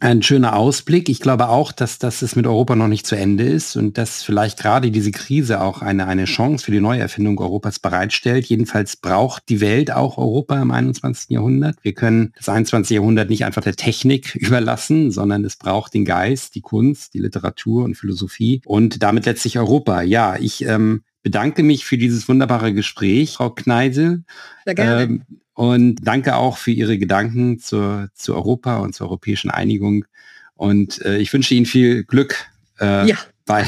[0.00, 1.08] ein schöner Ausblick.
[1.08, 4.22] Ich glaube auch, dass, dass es mit Europa noch nicht zu Ende ist und dass
[4.22, 8.46] vielleicht gerade diese Krise auch eine, eine Chance für die Neuerfindung Europas bereitstellt.
[8.46, 11.30] Jedenfalls braucht die Welt auch Europa im 21.
[11.30, 11.76] Jahrhundert.
[11.82, 12.94] Wir können das 21.
[12.94, 17.84] Jahrhundert nicht einfach der Technik überlassen, sondern es braucht den Geist, die Kunst, die Literatur
[17.84, 20.02] und Philosophie und damit letztlich Europa.
[20.02, 24.24] Ja, ich ähm, bedanke mich für dieses wunderbare Gespräch, Frau Kneise.
[24.64, 25.02] Sehr gerne.
[25.02, 25.22] Ähm,
[25.60, 30.06] und danke auch für Ihre Gedanken zur, zu Europa und zur europäischen Einigung.
[30.54, 32.46] Und äh, ich wünsche Ihnen viel Glück
[32.80, 33.18] äh, ja.
[33.44, 33.66] bei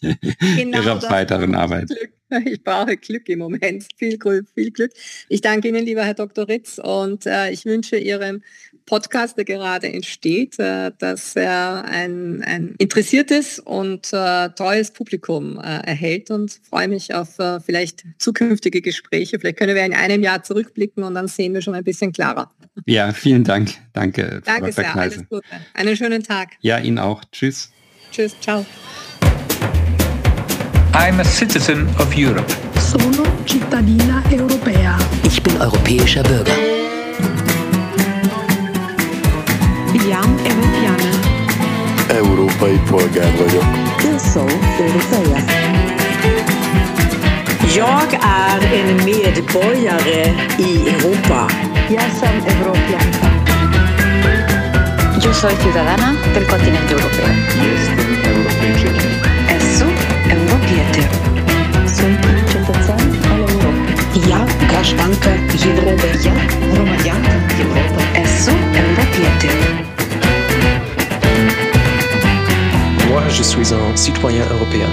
[0.56, 1.86] genau Ihrer weiteren Arbeit.
[1.86, 2.10] Glück.
[2.46, 4.18] Ich brauche Glück im Moment, viel,
[4.54, 4.90] viel Glück.
[5.28, 6.48] Ich danke Ihnen, lieber Herr Dr.
[6.48, 8.42] Ritz, und äh, ich wünsche Ihrem
[8.90, 15.86] Podcast, der gerade entsteht, äh, dass er ein, ein interessiertes und äh, treues Publikum äh,
[15.86, 19.38] erhält und freue mich auf vielleicht zukünftige Gespräche.
[19.38, 22.50] Vielleicht können wir in einem Jahr zurückblicken und dann sehen wir schon ein bisschen klarer.
[22.86, 23.70] Ja, vielen Dank.
[23.92, 24.42] Danke.
[24.44, 24.96] Danke sehr.
[24.96, 25.46] Alles Gute.
[25.74, 26.50] Einen schönen Tag.
[26.60, 27.22] Ja, Ihnen auch.
[27.30, 27.70] Tschüss.
[28.10, 28.34] Tschüss.
[28.40, 28.66] Ciao.
[30.92, 32.52] I'm a citizen of Europe.
[32.80, 34.98] Sono cittadina europea.
[35.24, 36.79] Ich bin europäischer Bürger.
[42.10, 43.64] Európai polgár vagyok.
[44.04, 44.48] Eu sou
[44.78, 45.38] europeia.
[47.76, 50.22] Jag är en medborgare
[50.58, 51.46] i Europa.
[51.88, 53.26] Jag som europeanka.
[55.24, 57.28] Yo soy ciudadana del continente europeo.
[57.62, 59.12] Jestem Europejczykiem.
[59.56, 59.86] Esu
[60.34, 61.02] europietė.
[61.96, 63.00] Sunt cetățean
[63.30, 64.28] al Europei.
[64.30, 64.40] Ja
[64.70, 65.30] grażanka
[65.70, 66.08] Europy.
[66.26, 66.34] Ja
[66.76, 67.32] Romanianka
[67.64, 68.02] Europa.
[68.24, 68.52] Esu
[68.82, 69.89] europietė.
[73.10, 74.86] Moi, je suis un citoyen européen.